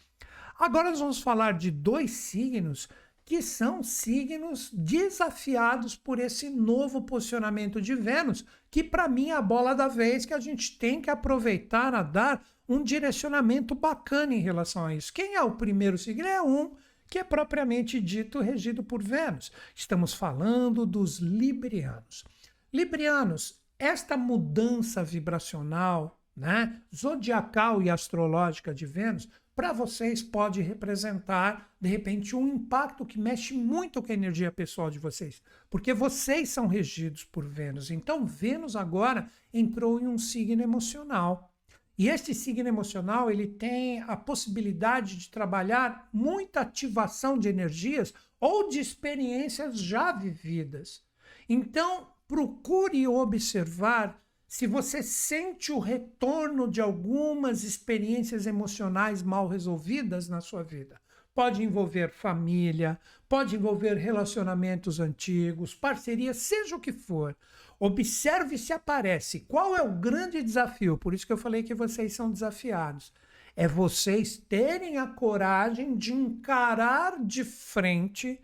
[0.57, 2.87] Agora nós vamos falar de dois signos
[3.27, 9.41] que são signos desafiados por esse novo posicionamento de Vênus, que para mim é a
[9.41, 14.39] bola da vez que a gente tem que aproveitar a dar um direcionamento bacana em
[14.39, 15.11] relação a isso.
[15.11, 16.25] Quem é o primeiro signo?
[16.25, 16.71] É um
[17.05, 19.51] que é propriamente dito regido por Vênus.
[19.75, 22.23] Estamos falando dos librianos.
[22.71, 31.89] Librianos, esta mudança vibracional, né, zodiacal e astrológica de Vênus para vocês pode representar, de
[31.89, 36.67] repente, um impacto que mexe muito com a energia pessoal de vocês, porque vocês são
[36.67, 37.89] regidos por Vênus.
[37.89, 41.51] Então, Vênus agora entrou em um signo emocional.
[41.97, 48.69] E este signo emocional, ele tem a possibilidade de trabalhar muita ativação de energias ou
[48.69, 51.03] de experiências já vividas.
[51.49, 60.39] Então, procure observar se você sente o retorno de algumas experiências emocionais mal resolvidas na
[60.39, 60.99] sua vida,
[61.35, 67.35] pode envolver família, pode envolver relacionamentos antigos, parcerias, seja o que for.
[67.77, 69.41] Observe se aparece.
[69.41, 70.97] Qual é o grande desafio?
[70.97, 73.13] Por isso que eu falei que vocês são desafiados.
[73.55, 78.39] É vocês terem a coragem de encarar de frente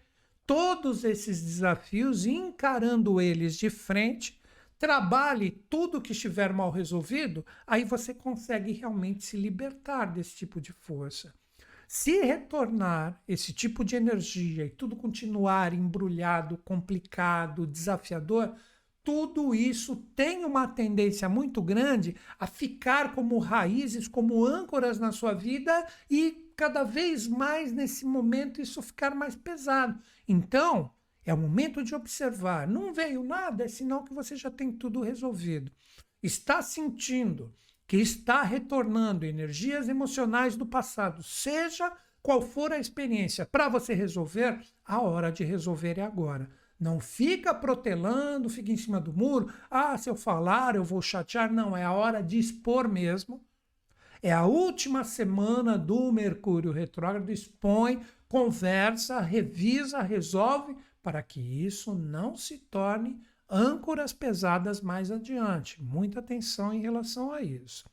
[0.46, 4.43] todos esses desafios, encarando eles de frente
[4.84, 10.74] trabalhe tudo que estiver mal resolvido, aí você consegue realmente se libertar desse tipo de
[10.74, 11.34] força.
[11.88, 18.54] Se retornar esse tipo de energia e tudo continuar embrulhado, complicado, desafiador,
[19.02, 25.34] tudo isso tem uma tendência muito grande a ficar como raízes, como âncoras na sua
[25.34, 29.98] vida e cada vez mais nesse momento isso ficar mais pesado.
[30.28, 30.92] Então,
[31.26, 32.68] é o momento de observar.
[32.68, 35.72] Não veio nada, é sinal que você já tem tudo resolvido.
[36.22, 37.54] Está sentindo
[37.88, 44.62] que está retornando energias emocionais do passado, seja qual for a experiência, para você resolver,
[44.86, 46.50] a hora de resolver é agora.
[46.80, 49.54] Não fica protelando, fica em cima do muro.
[49.70, 51.52] Ah, se eu falar, eu vou chatear.
[51.52, 53.42] Não, é a hora de expor mesmo.
[54.22, 57.30] É a última semana do Mercúrio retrógrado.
[57.30, 65.84] Expõe, conversa, revisa, resolve, para que isso não se torne âncoras pesadas mais adiante.
[65.84, 67.88] Muita atenção em relação a isso.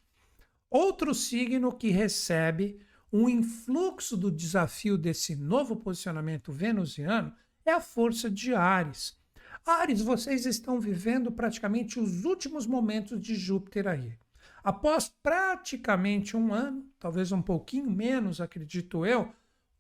[0.70, 2.80] Outro signo que recebe
[3.12, 7.34] um influxo do desafio desse novo posicionamento venusiano
[7.66, 9.18] é a força de Ares.
[9.66, 14.16] Ares, vocês estão vivendo praticamente os últimos momentos de Júpiter aí.
[14.62, 19.32] Após praticamente um ano, talvez um pouquinho menos, acredito eu,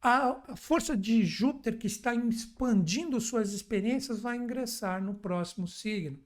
[0.02, 6.18] a força de Júpiter que está expandindo suas experiências vai ingressar no próximo signo.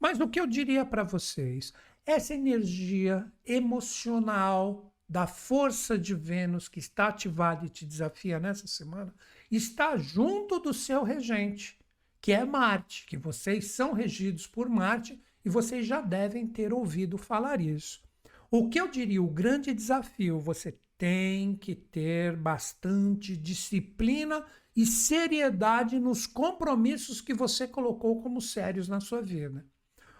[0.00, 1.72] Mas o que eu diria para vocês?
[2.04, 9.14] Essa energia emocional da força de Vênus que está ativada e te desafia nessa semana
[9.50, 11.78] está junto do seu regente,
[12.20, 17.18] que é Marte, que vocês são regidos por Marte e vocês já devem ter ouvido
[17.18, 18.02] falar isso.
[18.50, 24.44] O que eu diria, o grande desafio, você tem que ter bastante disciplina
[24.76, 29.64] e seriedade nos compromissos que você colocou como sérios na sua vida.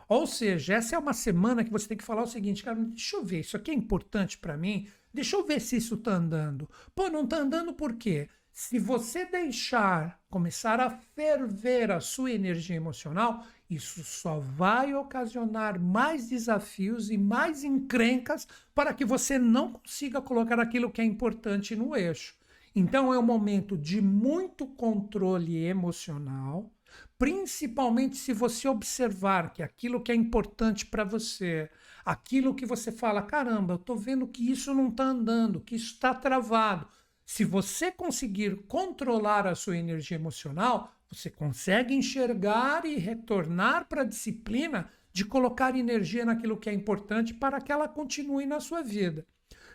[0.09, 3.15] Ou seja, essa é uma semana que você tem que falar o seguinte, cara, deixa
[3.15, 6.67] eu ver, isso aqui é importante para mim, deixa eu ver se isso está andando.
[6.95, 8.31] Pô, não está andando por quê?
[8.53, 16.29] Se você deixar começar a ferver a sua energia emocional, isso só vai ocasionar mais
[16.29, 21.97] desafios e mais encrencas para que você não consiga colocar aquilo que é importante no
[21.97, 22.37] eixo.
[22.75, 26.71] Então é um momento de muito controle emocional,
[27.19, 31.71] principalmente se você observar que aquilo que é importante para você,
[32.05, 35.95] aquilo que você fala, caramba, eu estou vendo que isso não está andando, que isso
[35.95, 36.89] está travado.
[37.33, 44.05] Se você conseguir controlar a sua energia emocional, você consegue enxergar e retornar para a
[44.05, 49.25] disciplina de colocar energia naquilo que é importante para que ela continue na sua vida.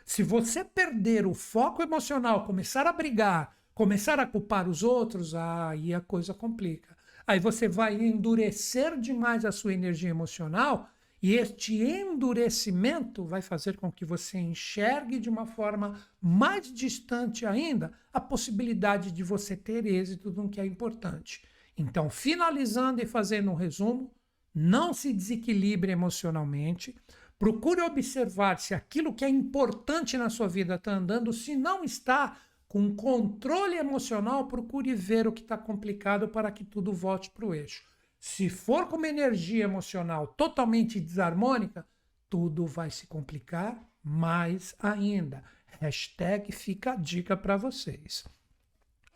[0.03, 5.93] Se você perder o foco emocional, começar a brigar, começar a culpar os outros, aí
[5.93, 6.93] a coisa complica.
[7.26, 10.89] Aí você vai endurecer demais a sua energia emocional
[11.26, 17.91] e este endurecimento vai fazer com que você enxergue de uma forma mais distante ainda
[18.13, 21.43] a possibilidade de você ter êxito no que é importante.
[21.76, 24.13] Então, finalizando e fazendo um resumo,
[24.53, 26.95] não se desequilibre emocionalmente.
[27.39, 31.34] Procure observar se aquilo que é importante na sua vida está andando.
[31.34, 36.93] Se não está, com controle emocional, procure ver o que está complicado para que tudo
[36.93, 37.84] volte para o eixo.
[38.28, 41.86] Se for com uma energia emocional totalmente desarmônica,
[42.28, 45.43] tudo vai se complicar mais ainda.
[45.80, 48.26] Hashtag fica a dica para vocês.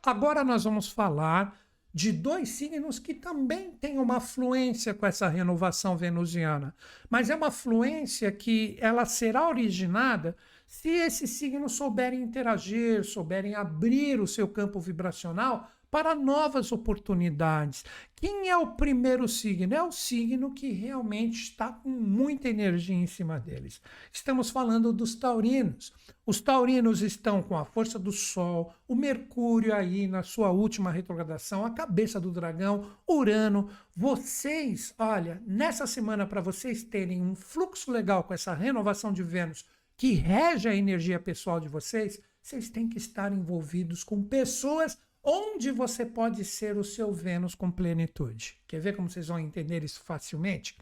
[0.04, 1.60] Agora nós vamos falar
[1.92, 6.76] de dois signos que também têm uma fluência com essa renovação venusiana,
[7.10, 10.38] mas é uma fluência que ela será originada
[10.68, 17.84] se esses signos souberem interagir, souberem abrir o seu campo vibracional para novas oportunidades.
[18.16, 19.74] Quem é o primeiro signo?
[19.74, 23.82] É o signo que realmente está com muita energia em cima deles.
[24.12, 25.94] Estamos falando dos taurinos.
[26.26, 31.66] Os taurinos estão com a força do Sol, o Mercúrio aí na sua última retrogradação,
[31.66, 33.70] a cabeça do dragão, Urano.
[33.96, 39.66] Vocês, olha, nessa semana, para vocês terem um fluxo legal com essa renovação de Vênus
[39.98, 45.72] que rege a energia pessoal de vocês, vocês têm que estar envolvidos com pessoas onde
[45.72, 48.60] você pode ser o seu Vênus com plenitude.
[48.68, 50.78] Quer ver como vocês vão entender isso facilmente?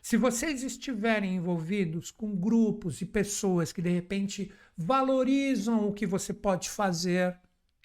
[0.00, 6.32] Se vocês estiverem envolvidos com grupos e pessoas que de repente valorizam o que você
[6.32, 7.38] pode fazer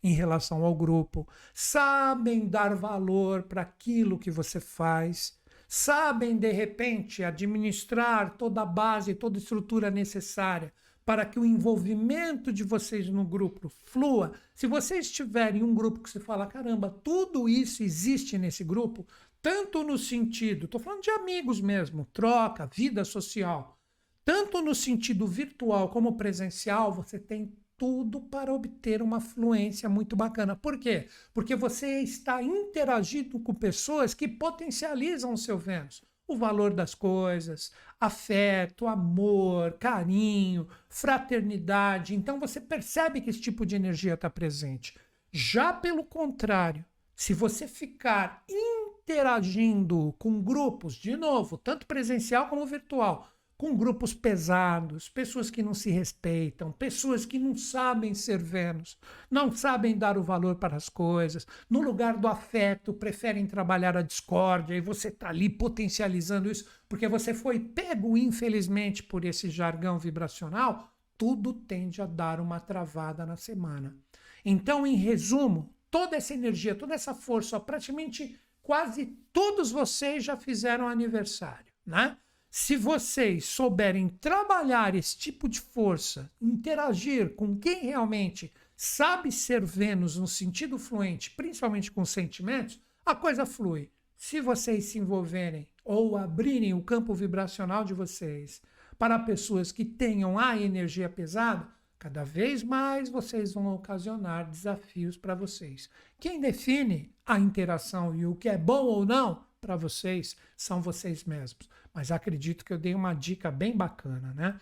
[0.03, 7.23] em relação ao grupo, sabem dar valor para aquilo que você faz, sabem de repente
[7.23, 10.73] administrar toda a base, toda a estrutura necessária
[11.07, 16.09] para que o envolvimento de vocês no grupo flua, se vocês tiverem um grupo que
[16.09, 19.07] você fala, caramba, tudo isso existe nesse grupo,
[19.41, 23.79] tanto no sentido, estou falando de amigos mesmo, troca, vida social,
[24.25, 30.57] tanto no sentido virtual como presencial, você tem tudo para obter uma fluência muito bacana.
[30.57, 31.07] Por quê?
[31.33, 37.71] Porque você está interagindo com pessoas que potencializam o seu Vênus o valor das coisas,
[37.99, 42.13] afeto, amor, carinho, fraternidade.
[42.13, 44.97] Então você percebe que esse tipo de energia está presente.
[45.31, 53.27] Já pelo contrário, se você ficar interagindo com grupos, de novo, tanto presencial como virtual,
[53.57, 58.99] com grupos pesados, pessoas que não se respeitam, pessoas que não sabem ser Vênus,
[59.31, 64.03] não sabem dar o valor para as coisas, no lugar do afeto preferem trabalhar a
[64.03, 69.97] discórdia e você está ali potencializando isso porque você foi pego, infelizmente, por esse jargão
[69.97, 73.97] vibracional, tudo tende a dar uma travada na semana.
[74.45, 80.87] Então, em resumo, toda essa energia, toda essa força, praticamente quase todos vocês já fizeram
[80.87, 82.17] aniversário, né?
[82.49, 90.17] Se vocês souberem trabalhar esse tipo de força, interagir com quem realmente sabe ser Vênus
[90.17, 93.89] no sentido fluente, principalmente com sentimentos, a coisa flui.
[94.15, 98.61] Se vocês se envolverem ou abrirem o campo vibracional de vocês
[98.97, 101.67] para pessoas que tenham a energia pesada,
[101.99, 105.89] cada vez mais vocês vão ocasionar desafios para vocês.
[106.19, 111.23] Quem define a interação e o que é bom ou não para vocês são vocês
[111.23, 111.67] mesmos
[111.97, 114.61] mas acredito que eu dei uma dica bem bacana, né?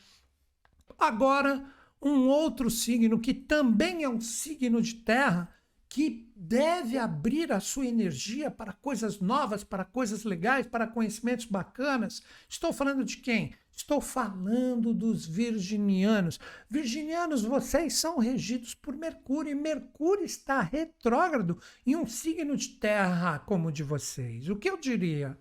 [0.97, 1.69] Agora,
[2.01, 5.53] um outro signo que também é um signo de terra
[5.89, 12.23] que deve abrir a sua energia para coisas novas, para coisas legais, para conhecimentos bacanas.
[12.47, 13.53] Estou falando de quem?
[13.69, 16.39] Estou falando dos virginianos.
[16.69, 23.39] Virginianos, vocês são regidos por Mercúrio e Mercúrio está retrógrado em um signo de terra
[23.39, 24.47] como o de vocês.
[24.47, 25.37] O que eu diria?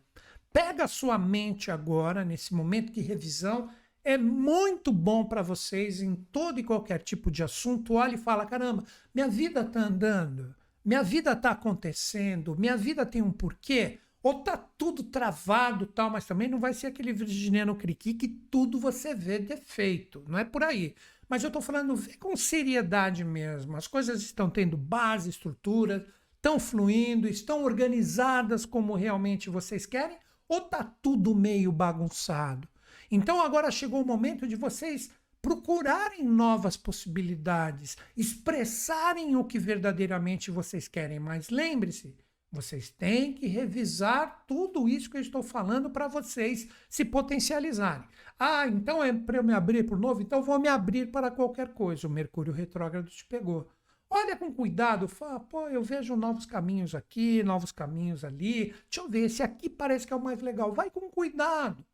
[0.55, 3.69] Pega a sua mente agora, nesse momento de revisão,
[4.05, 7.95] é muito bom para vocês em todo e qualquer tipo de assunto.
[7.95, 13.21] Olha e fala: caramba, minha vida está andando, minha vida está acontecendo, minha vida tem
[13.21, 13.99] um porquê.
[14.23, 18.79] Ou tá tudo travado tal, mas também não vai ser aquele virginiano criqui que tudo
[18.79, 20.25] você vê defeito.
[20.29, 20.95] Não é por aí.
[21.29, 23.77] Mas eu estou falando, vê com seriedade mesmo.
[23.77, 30.17] As coisas estão tendo base, estrutura, estão fluindo, estão organizadas como realmente vocês querem,
[30.49, 32.69] ou tá tudo meio bagunçado?
[33.11, 40.89] Então agora chegou o momento de vocês procurarem novas possibilidades, expressarem o que verdadeiramente vocês
[40.89, 41.21] querem.
[41.21, 42.17] Mas lembre-se,
[42.51, 48.09] vocês têm que revisar tudo isso que eu estou falando para vocês se potencializarem.
[48.39, 50.23] Ah, então é para eu me abrir para o novo?
[50.23, 52.07] Então vou me abrir para qualquer coisa.
[52.07, 53.69] O Mercúrio retrógrado te pegou.
[54.17, 58.67] Olha com cuidado, fala, pô, eu vejo novos caminhos aqui, novos caminhos ali.
[58.67, 60.73] Deixa eu ver, esse aqui parece que é o mais legal.
[60.73, 61.85] Vai com cuidado.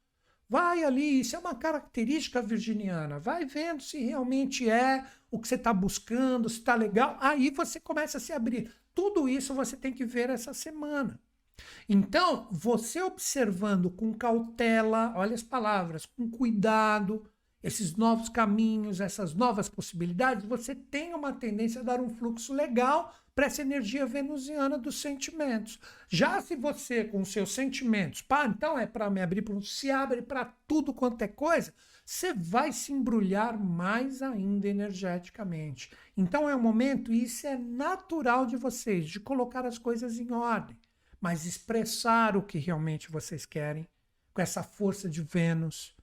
[0.47, 3.19] Vai ali, isso é uma característica virginiana.
[3.19, 7.17] Vai vendo se realmente é o que você está buscando, se está legal.
[7.21, 8.71] Aí você começa a se abrir.
[8.95, 11.19] Tudo isso você tem que ver essa semana.
[11.89, 17.25] Então, você observando com cautela, olha as palavras, com cuidado,
[17.63, 23.15] esses novos caminhos, essas novas possibilidades, você tem uma tendência a dar um fluxo legal
[23.35, 25.79] para essa energia venusiana dos sentimentos.
[26.09, 30.47] Já se você, com seus sentimentos, pá, então é para me abrir, se abre para
[30.67, 31.73] tudo quanto é coisa,
[32.05, 35.93] você vai se embrulhar mais ainda energeticamente.
[36.17, 40.33] Então é um momento, e isso é natural de vocês, de colocar as coisas em
[40.33, 40.77] ordem,
[41.21, 43.89] mas expressar o que realmente vocês querem,
[44.33, 45.95] com essa força de Vênus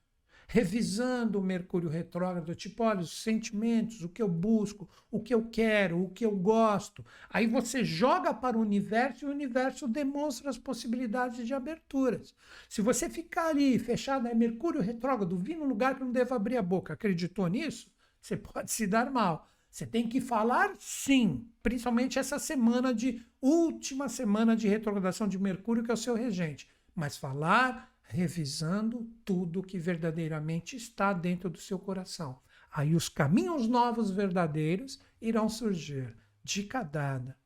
[0.47, 5.49] revisando o Mercúrio retrógrado, tipo, olha, os sentimentos, o que eu busco, o que eu
[5.49, 7.05] quero, o que eu gosto.
[7.29, 12.33] Aí você joga para o universo e o universo demonstra as possibilidades de aberturas.
[12.69, 16.55] Se você ficar ali fechado, é Mercúrio retrógrado, vi num lugar que não deve abrir
[16.55, 17.91] a boca, acreditou nisso?
[18.21, 19.49] Você pode se dar mal.
[19.69, 25.83] Você tem que falar sim, principalmente essa semana de última semana de retrogradação de Mercúrio,
[25.83, 26.69] que é o seu regente.
[26.95, 32.39] Mas falar revisando tudo que verdadeiramente está dentro do seu coração.
[32.71, 36.15] Aí os caminhos novos verdadeiros irão surgir.
[36.43, 37.37] Dica dada.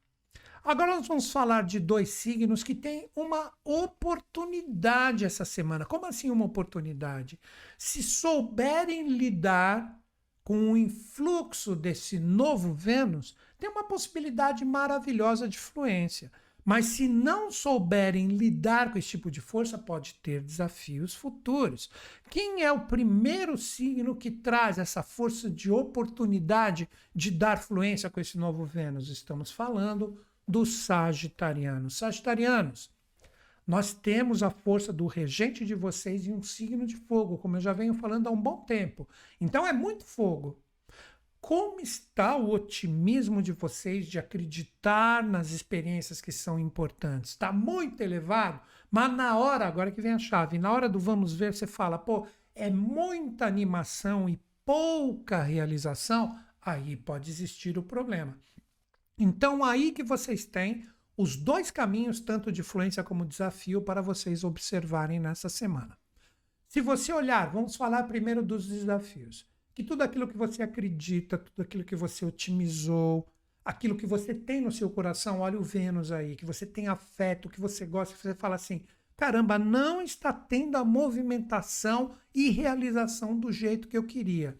[0.63, 5.85] Agora nós vamos falar de dois signos que têm uma oportunidade essa semana.
[5.85, 7.39] Como assim uma oportunidade?
[7.77, 9.99] Se souberem lidar
[10.43, 16.31] com o influxo desse novo Vênus, tem uma possibilidade maravilhosa de fluência.
[16.63, 21.89] Mas se não souberem lidar com esse tipo de força, pode ter desafios futuros.
[22.29, 28.19] Quem é o primeiro signo que traz essa força de oportunidade de dar fluência com
[28.19, 29.09] esse novo Vênus?
[29.09, 31.97] Estamos falando dos Sagitarianos.
[31.97, 32.91] Sagitarianos,
[33.65, 37.61] nós temos a força do regente de vocês em um signo de fogo, como eu
[37.61, 39.07] já venho falando há um bom tempo.
[39.39, 40.59] Então é muito fogo.
[41.41, 47.31] Como está o otimismo de vocês de acreditar nas experiências que são importantes?
[47.31, 48.61] Está muito elevado,
[48.91, 51.97] mas na hora, agora que vem a chave, na hora do vamos ver, você fala,
[51.97, 58.37] pô, é muita animação e pouca realização, aí pode existir o problema.
[59.17, 60.87] Então, aí que vocês têm
[61.17, 65.97] os dois caminhos, tanto de influência como desafio, para vocês observarem nessa semana.
[66.67, 69.50] Se você olhar, vamos falar primeiro dos desafios
[69.81, 73.27] que tudo aquilo que você acredita, tudo aquilo que você otimizou,
[73.65, 77.49] aquilo que você tem no seu coração, olha o Vênus aí, que você tem afeto,
[77.49, 78.83] que você gosta, você fala assim:
[79.17, 84.55] caramba, não está tendo a movimentação e realização do jeito que eu queria.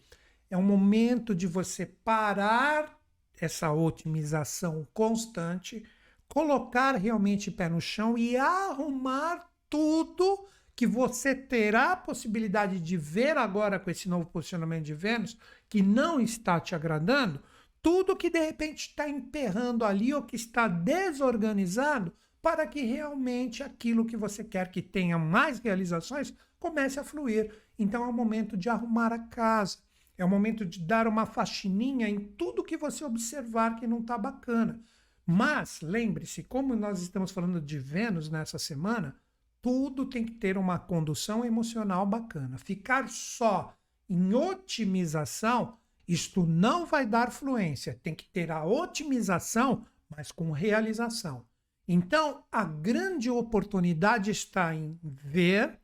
[0.50, 2.98] É um momento de você parar
[3.40, 5.84] essa otimização constante,
[6.28, 10.46] colocar realmente pé no chão e arrumar tudo
[10.82, 15.80] que você terá a possibilidade de ver agora com esse novo posicionamento de Vênus, que
[15.80, 17.40] não está te agradando,
[17.80, 22.12] tudo que de repente está emperrando ali ou que está desorganizado,
[22.42, 27.54] para que realmente aquilo que você quer que tenha mais realizações comece a fluir.
[27.78, 29.78] Então é o momento de arrumar a casa,
[30.18, 34.18] é o momento de dar uma faxininha em tudo que você observar que não está
[34.18, 34.82] bacana.
[35.24, 39.21] Mas lembre-se, como nós estamos falando de Vênus nessa semana,
[39.62, 42.58] tudo tem que ter uma condução emocional bacana.
[42.58, 43.74] Ficar só
[44.10, 47.98] em otimização, isto não vai dar fluência.
[48.02, 51.46] Tem que ter a otimização, mas com realização.
[51.86, 55.78] Então, a grande oportunidade está em ver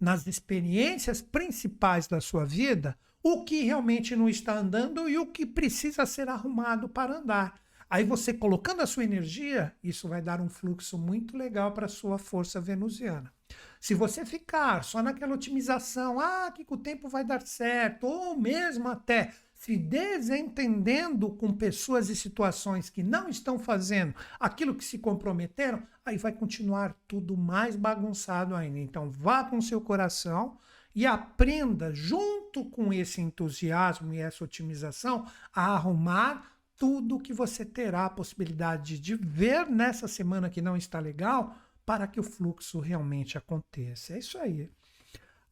[0.00, 5.44] nas experiências principais da sua vida o que realmente não está andando e o que
[5.44, 7.60] precisa ser arrumado para andar.
[7.90, 11.88] Aí você colocando a sua energia, isso vai dar um fluxo muito legal para a
[11.88, 13.32] sua força venusiana.
[13.80, 18.88] Se você ficar só naquela otimização, ah, que o tempo vai dar certo, ou mesmo
[18.88, 25.82] até se desentendendo com pessoas e situações que não estão fazendo aquilo que se comprometeram,
[26.04, 28.78] aí vai continuar tudo mais bagunçado ainda.
[28.78, 30.58] Então, vá com seu coração
[30.94, 38.06] e aprenda, junto com esse entusiasmo e essa otimização, a arrumar tudo que você terá
[38.06, 41.54] a possibilidade de ver nessa semana que não está legal
[41.84, 44.14] para que o fluxo realmente aconteça.
[44.14, 44.70] É isso aí.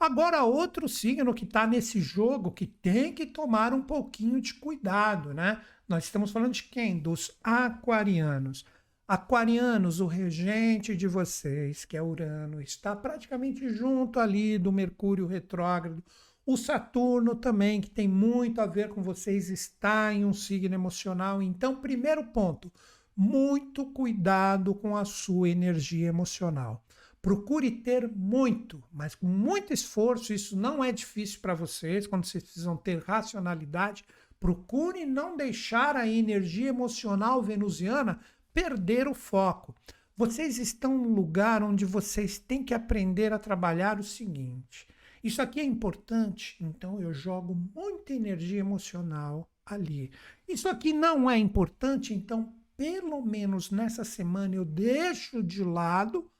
[0.01, 5.35] Agora, outro signo que está nesse jogo que tem que tomar um pouquinho de cuidado,
[5.35, 5.61] né?
[5.87, 6.99] Nós estamos falando de quem?
[6.99, 8.64] Dos aquarianos.
[9.07, 16.03] Aquarianos, o regente de vocês, que é Urano, está praticamente junto ali do Mercúrio retrógrado.
[16.51, 21.42] O Saturno também, que tem muito a ver com vocês, está em um signo emocional.
[21.42, 22.72] Então, primeiro ponto,
[23.14, 26.82] muito cuidado com a sua energia emocional.
[27.20, 30.32] Procure ter muito, mas com muito esforço.
[30.32, 34.07] Isso não é difícil para vocês quando vocês precisam ter racionalidade.
[34.40, 38.20] Procure não deixar a energia emocional venusiana
[38.55, 39.74] perder o foco.
[40.16, 44.88] Vocês estão num lugar onde vocês têm que aprender a trabalhar o seguinte.
[45.23, 50.11] Isso aqui é importante, então eu jogo muita energia emocional ali.
[50.49, 56.31] Isso aqui não é importante, então pelo menos nessa semana eu deixo de lado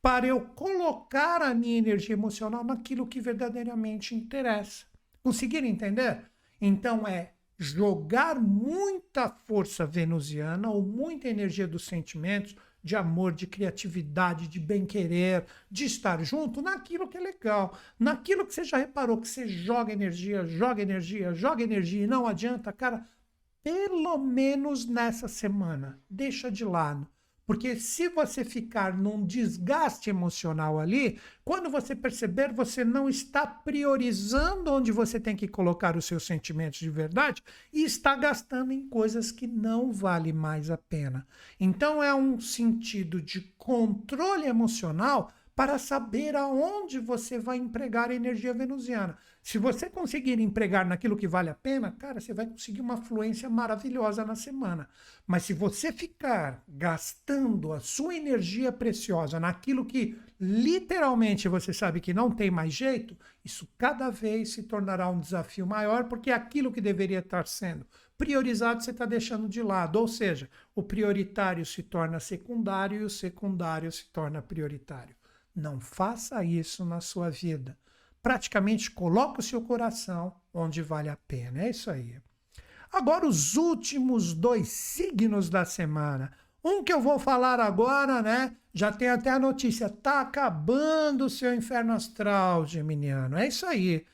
[0.00, 4.86] para eu colocar a minha energia emocional naquilo que verdadeiramente interessa.
[5.22, 6.30] Conseguiram entender?
[6.60, 12.54] Então é jogar muita força venusiana ou muita energia dos sentimentos,
[12.88, 18.54] de amor, de criatividade, de bem-querer, de estar junto naquilo que é legal, naquilo que
[18.54, 23.06] você já reparou que você joga energia, joga energia, joga energia e não adianta, cara,
[23.62, 27.06] pelo menos nessa semana, deixa de lado
[27.48, 34.70] porque se você ficar num desgaste emocional ali, quando você perceber, você não está priorizando
[34.70, 37.42] onde você tem que colocar os seus sentimentos de verdade
[37.72, 41.26] e está gastando em coisas que não vale mais a pena.
[41.58, 48.52] Então é um sentido de controle emocional para saber aonde você vai empregar a energia
[48.52, 49.16] venusiana.
[49.48, 53.48] Se você conseguir empregar naquilo que vale a pena, cara, você vai conseguir uma fluência
[53.48, 54.86] maravilhosa na semana.
[55.26, 62.12] Mas se você ficar gastando a sua energia preciosa naquilo que literalmente você sabe que
[62.12, 66.82] não tem mais jeito, isso cada vez se tornará um desafio maior, porque aquilo que
[66.82, 67.86] deveria estar sendo
[68.18, 69.96] priorizado você está deixando de lado.
[69.96, 75.16] Ou seja, o prioritário se torna secundário e o secundário se torna prioritário.
[75.56, 77.78] Não faça isso na sua vida.
[78.22, 81.62] Praticamente coloque o seu coração onde vale a pena.
[81.62, 82.16] É isso aí.
[82.92, 86.32] Agora, os últimos dois signos da semana.
[86.64, 88.56] Um que eu vou falar agora, né?
[88.72, 89.88] Já tem até a notícia.
[89.88, 93.36] Tá acabando o seu inferno astral, Geminiano.
[93.36, 94.04] É isso aí.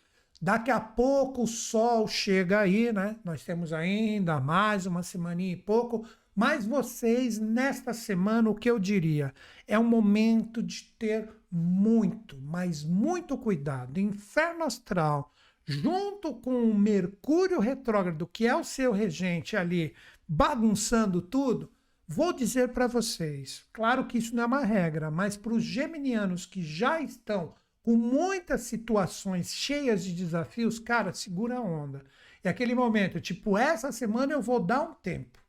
[0.40, 3.16] Daqui a pouco o sol chega aí, né?
[3.24, 8.78] Nós temos ainda mais uma semaninha e pouco mas vocês, nesta semana, o que eu
[8.78, 9.32] diria?
[9.66, 14.00] É um momento de ter muito, mas muito cuidado.
[14.00, 15.32] Inferno astral,
[15.64, 19.94] junto com o Mercúrio retrógrado, que é o seu regente ali,
[20.26, 21.70] bagunçando tudo.
[22.06, 26.44] Vou dizer para vocês, claro que isso não é uma regra, mas para os geminianos
[26.44, 32.04] que já estão com muitas situações cheias de desafios, cara, segura a onda.
[32.42, 35.43] É aquele momento, tipo, essa semana eu vou dar um tempo.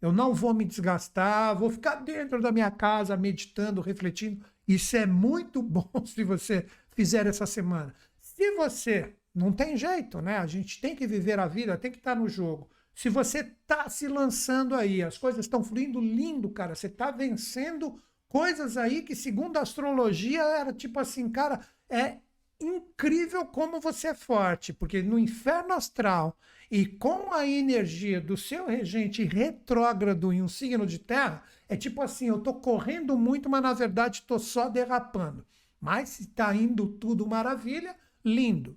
[0.00, 4.44] Eu não vou me desgastar, vou ficar dentro da minha casa meditando, refletindo.
[4.66, 7.94] Isso é muito bom se você fizer essa semana.
[8.20, 10.38] Se você não tem jeito, né?
[10.38, 12.68] A gente tem que viver a vida, tem que estar no jogo.
[12.94, 16.74] Se você está se lançando aí, as coisas estão fluindo lindo, cara.
[16.74, 22.18] Você está vencendo coisas aí que, segundo a astrologia, era tipo assim, cara, é
[22.60, 26.36] incrível como você é forte, porque no inferno astral
[26.70, 32.02] e com a energia do seu regente retrógrado em um signo de terra, é tipo
[32.02, 35.46] assim: eu estou correndo muito, mas na verdade estou só derrapando.
[35.80, 37.94] Mas se está indo tudo maravilha,
[38.24, 38.76] lindo.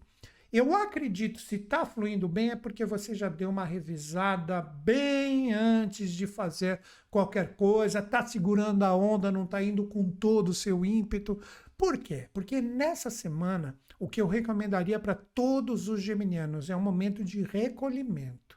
[0.53, 6.11] Eu acredito, se está fluindo bem, é porque você já deu uma revisada bem antes
[6.11, 10.83] de fazer qualquer coisa, está segurando a onda, não está indo com todo o seu
[10.83, 11.39] ímpeto.
[11.81, 12.29] Por quê?
[12.31, 17.41] Porque nessa semana, o que eu recomendaria para todos os geminianos é um momento de
[17.41, 18.55] recolhimento.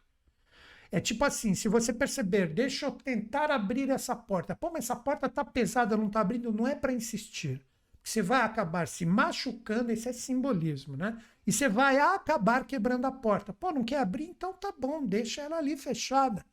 [0.93, 4.55] É tipo assim, se você perceber, deixa eu tentar abrir essa porta.
[4.55, 7.65] Pô, mas essa porta tá pesada, não tá abrindo, não é para insistir.
[8.03, 11.19] Você vai acabar se machucando, esse é simbolismo, né?
[11.47, 13.55] E você vai acabar quebrando a porta.
[13.55, 14.25] Pô, não quer abrir?
[14.25, 16.45] Então tá bom, deixa ela ali fechada.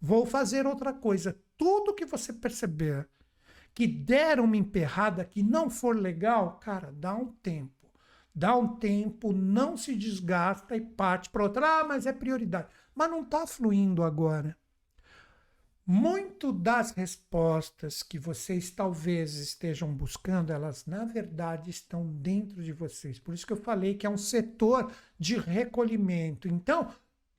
[0.00, 1.36] Vou fazer outra coisa.
[1.58, 3.08] Tudo que você perceber
[3.74, 7.72] que der uma emperrada que não for legal, cara, dá um tempo.
[8.34, 11.80] Dá um tempo, não se desgasta e parte para outra.
[11.80, 12.68] Ah, mas é prioridade.
[12.94, 14.56] Mas não está fluindo agora.
[15.84, 23.18] Muito das respostas que vocês talvez estejam buscando, elas na verdade estão dentro de vocês.
[23.18, 26.46] Por isso que eu falei que é um setor de recolhimento.
[26.46, 26.88] Então,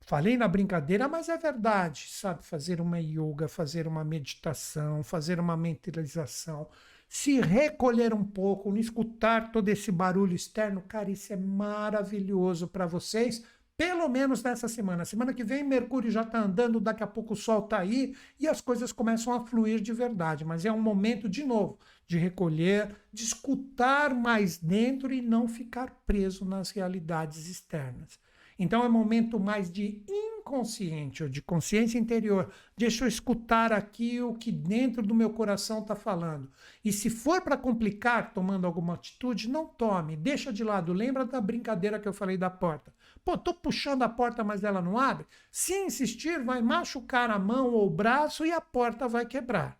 [0.05, 2.45] falei na brincadeira, mas é verdade, sabe?
[2.45, 6.67] Fazer uma yoga, fazer uma meditação, fazer uma mentalização,
[7.07, 12.85] se recolher um pouco, não escutar todo esse barulho externo, cara, isso é maravilhoso para
[12.85, 13.43] vocês
[13.77, 15.03] pelo menos nessa semana.
[15.03, 18.47] Semana que vem, Mercúrio já está andando, daqui a pouco o Sol está aí e
[18.47, 20.45] as coisas começam a fluir de verdade.
[20.45, 26.03] Mas é um momento, de novo, de recolher, de escutar mais dentro e não ficar
[26.05, 28.19] preso nas realidades externas.
[28.57, 32.51] Então é momento mais de inconsciente ou de consciência interior.
[32.77, 36.51] Deixa eu escutar aqui o que dentro do meu coração está falando.
[36.83, 40.93] E se for para complicar tomando alguma atitude, não tome, deixa de lado.
[40.93, 42.93] Lembra da brincadeira que eu falei da porta.
[43.23, 45.25] Pô, tô puxando a porta, mas ela não abre.
[45.49, 49.77] Se insistir, vai machucar a mão ou o braço e a porta vai quebrar.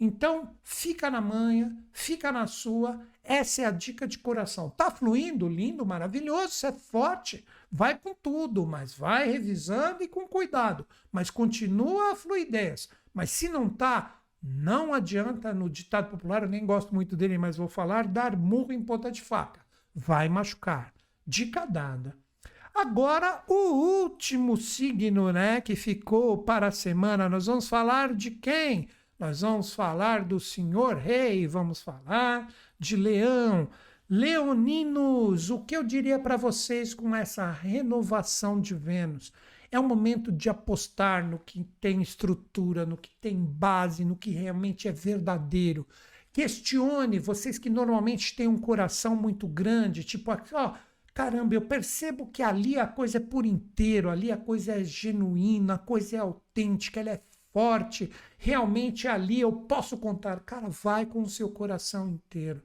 [0.00, 3.06] Então, fica na manha, fica na sua.
[3.22, 4.70] Essa é a dica de coração.
[4.70, 7.44] Tá fluindo, lindo, maravilhoso, você é forte.
[7.70, 10.86] Vai com tudo, mas vai revisando e com cuidado.
[11.12, 12.88] Mas continua a fluidez.
[13.14, 17.56] Mas se não tá, não adianta, no ditado popular, eu nem gosto muito dele, mas
[17.56, 19.60] vou falar, dar murro em ponta de faca.
[19.94, 20.92] Vai machucar.
[21.26, 22.16] Dica dada.
[22.74, 28.88] Agora, o último signo, né, que ficou para a semana, nós vamos falar de quem?
[29.18, 32.48] Nós vamos falar do senhor rei, vamos falar
[32.78, 33.68] de leão.
[34.12, 39.32] Leoninos, o que eu diria para vocês com essa renovação de Vênus?
[39.70, 44.30] É um momento de apostar no que tem estrutura, no que tem base, no que
[44.30, 45.86] realmente é verdadeiro.
[46.32, 50.74] Questione vocês que normalmente têm um coração muito grande, tipo, ó,
[51.14, 55.74] caramba, eu percebo que ali a coisa é por inteiro, ali a coisa é genuína,
[55.74, 57.22] a coisa é autêntica, ela é
[57.52, 58.10] forte.
[58.36, 60.40] Realmente ali eu posso contar.
[60.40, 62.60] Cara, vai com o seu coração inteiro.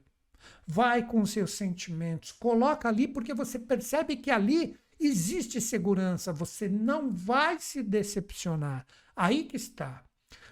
[0.66, 2.32] Vai com os seus sentimentos.
[2.32, 6.32] Coloca ali porque você percebe que ali existe segurança.
[6.32, 8.86] Você não vai se decepcionar.
[9.14, 10.04] Aí que está.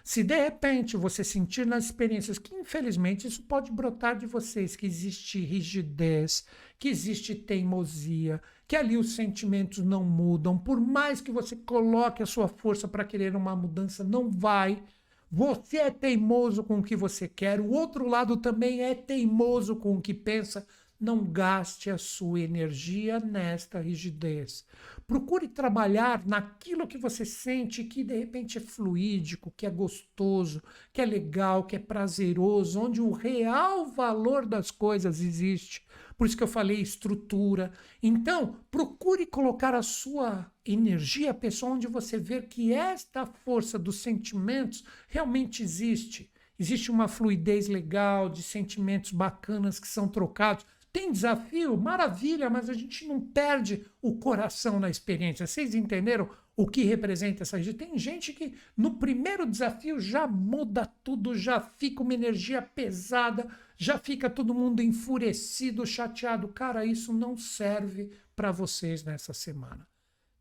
[0.05, 4.85] Se de repente você sentir nas experiências que, infelizmente, isso pode brotar de vocês, que
[4.85, 6.45] existe rigidez,
[6.79, 8.39] que existe teimosia,
[8.69, 13.05] que ali os sentimentos não mudam, por mais que você coloque a sua força para
[13.05, 14.83] querer uma mudança, não vai.
[15.31, 19.97] Você é teimoso com o que você quer, o outro lado também é teimoso com
[19.97, 20.67] o que pensa.
[21.01, 24.65] Não gaste a sua energia nesta rigidez.
[25.07, 31.03] Procure trabalhar naquilo que você sente que de repente é fluídico, que é gostoso, que
[31.03, 35.85] é legal, que é prazeroso, onde o real valor das coisas existe.
[36.17, 37.73] Por isso que eu falei estrutura.
[38.03, 44.85] Então, procure colocar a sua energia pessoal onde você vê que esta força dos sentimentos
[45.09, 46.31] realmente existe.
[46.59, 50.65] Existe uma fluidez legal de sentimentos bacanas que são trocados.
[50.93, 51.77] Tem desafio?
[51.77, 55.45] Maravilha, mas a gente não perde o coração na experiência.
[55.45, 57.77] Vocês entenderam o que representa essa gente?
[57.77, 63.99] Tem gente que no primeiro desafio já muda tudo, já fica uma energia pesada, já
[63.99, 66.49] fica todo mundo enfurecido, chateado.
[66.49, 69.87] Cara, isso não serve para vocês nessa semana.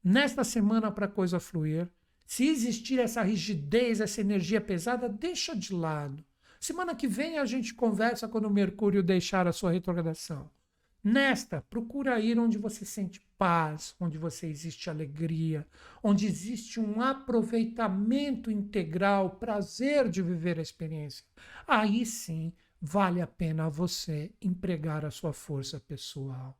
[0.04, 1.90] Nesta semana, para a coisa fluir,
[2.26, 6.24] se existir essa rigidez, essa energia pesada, deixa de lado.
[6.60, 10.50] Semana que vem a gente conversa quando o Mercúrio deixar a sua retrogradação.
[11.04, 15.68] Nesta, procura ir onde você sente paz, onde você existe alegria,
[16.02, 21.26] onde existe um aproveitamento integral, prazer de viver a experiência.
[21.68, 26.58] Aí sim vale a pena você empregar a sua força pessoal.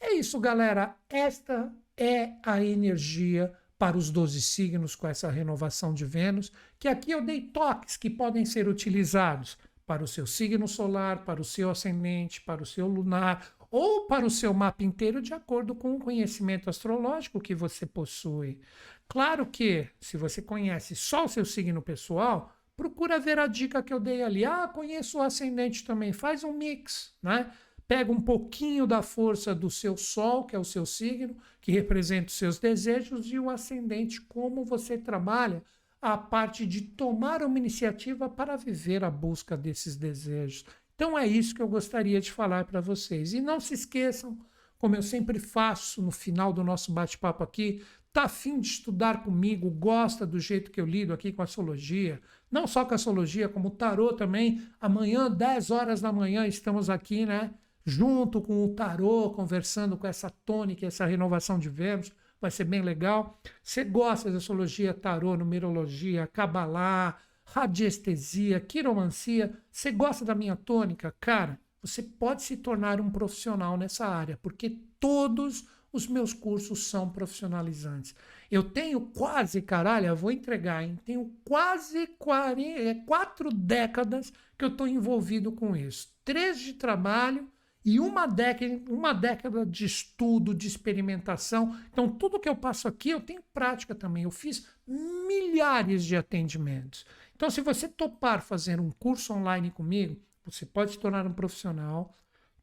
[0.00, 0.94] É isso, galera.
[1.10, 7.10] Esta é a energia para os 12 signos com essa renovação de Vênus, que aqui
[7.10, 11.68] eu dei toques que podem ser utilizados para o seu signo solar, para o seu
[11.68, 15.98] ascendente, para o seu lunar ou para o seu mapa inteiro de acordo com o
[15.98, 18.60] conhecimento astrológico que você possui.
[19.08, 23.92] Claro que, se você conhece só o seu signo pessoal, procura ver a dica que
[23.92, 24.44] eu dei ali.
[24.44, 26.12] Ah, conheço o ascendente também.
[26.12, 27.50] Faz um mix, né?
[27.88, 32.28] pega um pouquinho da força do seu Sol, que é o seu signo, que representa
[32.28, 35.62] os seus desejos, e o ascendente, como você trabalha
[36.00, 40.64] a parte de tomar uma iniciativa para viver a busca desses desejos.
[40.94, 43.32] Então é isso que eu gostaria de falar para vocês.
[43.32, 44.38] E não se esqueçam,
[44.78, 47.82] como eu sempre faço no final do nosso bate-papo aqui,
[48.12, 52.20] Tá afim de estudar comigo, gosta do jeito que eu lido aqui com a astrologia,
[52.50, 54.62] não só com a astrologia, como o tarô também.
[54.78, 57.54] Amanhã, 10 horas da manhã, estamos aqui, né?
[57.86, 62.12] Junto com o tarô, conversando com essa tônica, essa renovação de Vênus.
[62.38, 63.40] Vai ser bem legal.
[63.62, 67.16] Você gosta de astrologia, tarô, numerologia, cabalá,
[67.52, 69.52] radiestesia, quiromancia?
[69.70, 71.14] Você gosta da minha tônica?
[71.20, 77.10] Cara, você pode se tornar um profissional nessa área, porque todos os meus cursos são
[77.10, 78.14] profissionalizantes.
[78.50, 80.98] Eu tenho quase, caralho, eu vou entregar, hein?
[81.04, 86.10] Tenho quase 40, é, quatro décadas que eu estou envolvido com isso.
[86.24, 87.48] Três de trabalho
[87.84, 91.76] e uma década, uma década de estudo, de experimentação.
[91.90, 94.22] Então, tudo que eu passo aqui, eu tenho prática também.
[94.22, 97.04] Eu fiz milhares de atendimentos.
[97.42, 102.16] Então, se você topar fazer um curso online comigo, você pode se tornar um profissional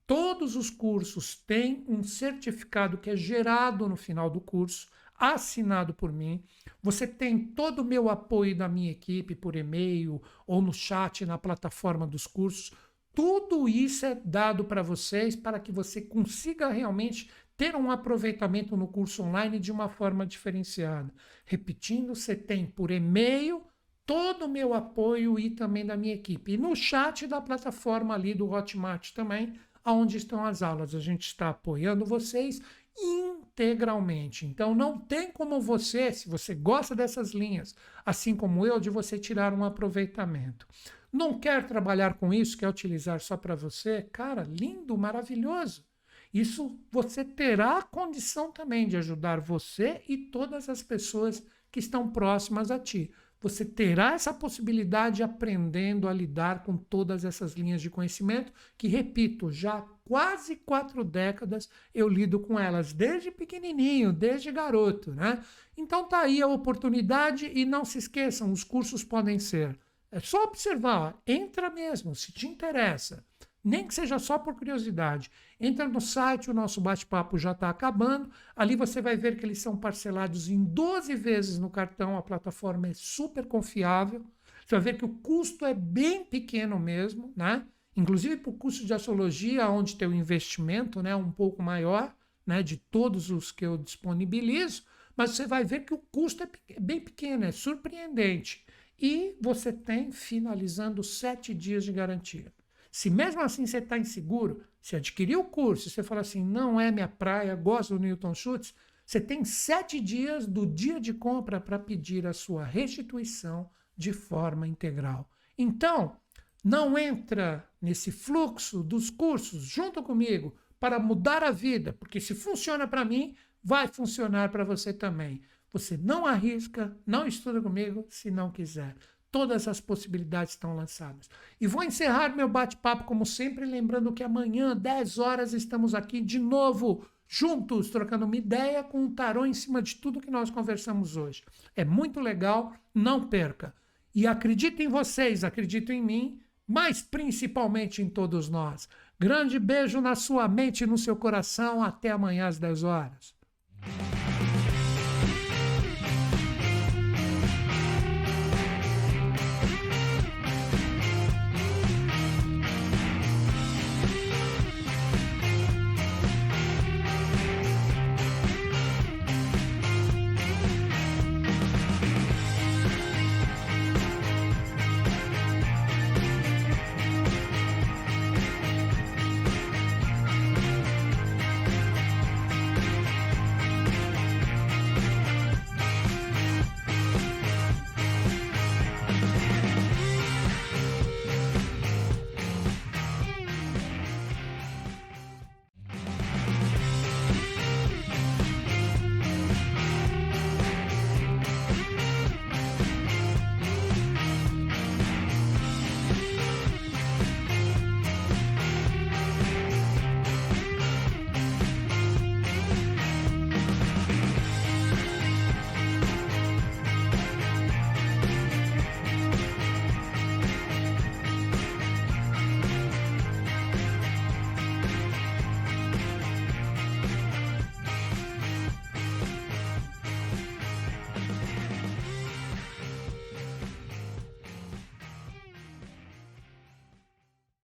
[0.10, 6.12] Todos os cursos têm um certificado que é gerado no final do curso, assinado por
[6.12, 6.44] mim.
[6.82, 11.38] Você tem todo o meu apoio da minha equipe por e-mail ou no chat na
[11.38, 12.72] plataforma dos cursos.
[13.14, 18.88] Tudo isso é dado para vocês para que você consiga realmente ter um aproveitamento no
[18.88, 21.14] curso online de uma forma diferenciada.
[21.46, 23.69] Repetindo, você tem por e-mail
[24.10, 26.54] todo o meu apoio e também da minha equipe.
[26.54, 29.54] E no chat da plataforma ali do Hotmart também,
[29.86, 30.96] aonde estão as aulas.
[30.96, 32.60] A gente está apoiando vocês
[32.98, 34.48] integralmente.
[34.48, 39.20] Então não tem como você, se você gosta dessas linhas, assim como eu, de você
[39.20, 40.66] tirar um aproveitamento.
[41.14, 44.08] Não quer trabalhar com isso, quer utilizar só para você?
[44.12, 45.86] Cara, lindo, maravilhoso.
[46.34, 52.72] Isso você terá condição também de ajudar você e todas as pessoas que estão próximas
[52.72, 53.12] a ti
[53.42, 59.52] você terá essa possibilidade aprendendo a lidar com todas essas linhas de conhecimento, que, repito,
[59.52, 65.14] já quase quatro décadas eu lido com elas, desde pequenininho, desde garoto.
[65.14, 65.44] Né?
[65.78, 69.78] Então tá aí a oportunidade e não se esqueçam, os cursos podem ser.
[70.12, 73.24] É só observar, entra mesmo, se te interessa
[73.64, 75.30] nem que seja só por curiosidade.
[75.60, 78.30] Entra no site, o nosso bate-papo já está acabando.
[78.56, 82.88] Ali você vai ver que eles são parcelados em 12 vezes no cartão, a plataforma
[82.88, 84.26] é super confiável.
[84.66, 87.66] Você vai ver que o custo é bem pequeno mesmo, né?
[87.96, 92.16] Inclusive para o curso de astrologia, onde tem o investimento né, um pouco maior,
[92.46, 94.84] né, de todos os que eu disponibilizo,
[95.18, 98.66] mas você vai ver que o custo é bem pequeno, é surpreendente.
[98.98, 102.54] E você tem, finalizando, sete dias de garantia.
[103.00, 106.92] Se mesmo assim você está inseguro, se adquirir o curso, você fala assim, não é
[106.92, 111.80] minha praia, gosto do Newton Schultz, você tem sete dias do dia de compra para
[111.80, 115.32] pedir a sua restituição de forma integral.
[115.58, 116.18] Então,
[116.62, 122.86] não entra nesse fluxo dos cursos junto comigo para mudar a vida, porque se funciona
[122.86, 125.42] para mim, vai funcionar para você também.
[125.72, 128.94] Você não arrisca, não estuda comigo se não quiser.
[129.32, 131.30] Todas as possibilidades estão lançadas.
[131.62, 136.40] E vou encerrar meu bate-papo, como sempre, lembrando que amanhã, 10 horas, estamos aqui de
[136.40, 141.16] novo, juntos, trocando uma ideia com um tarô em cima de tudo que nós conversamos
[141.16, 141.44] hoje.
[141.76, 143.74] É muito legal, não perca.
[144.16, 148.90] E acredito em vocês, acredito em mim, mas principalmente em todos nós.
[149.20, 151.84] Grande beijo na sua mente e no seu coração.
[151.84, 153.36] Até amanhã às 10 horas.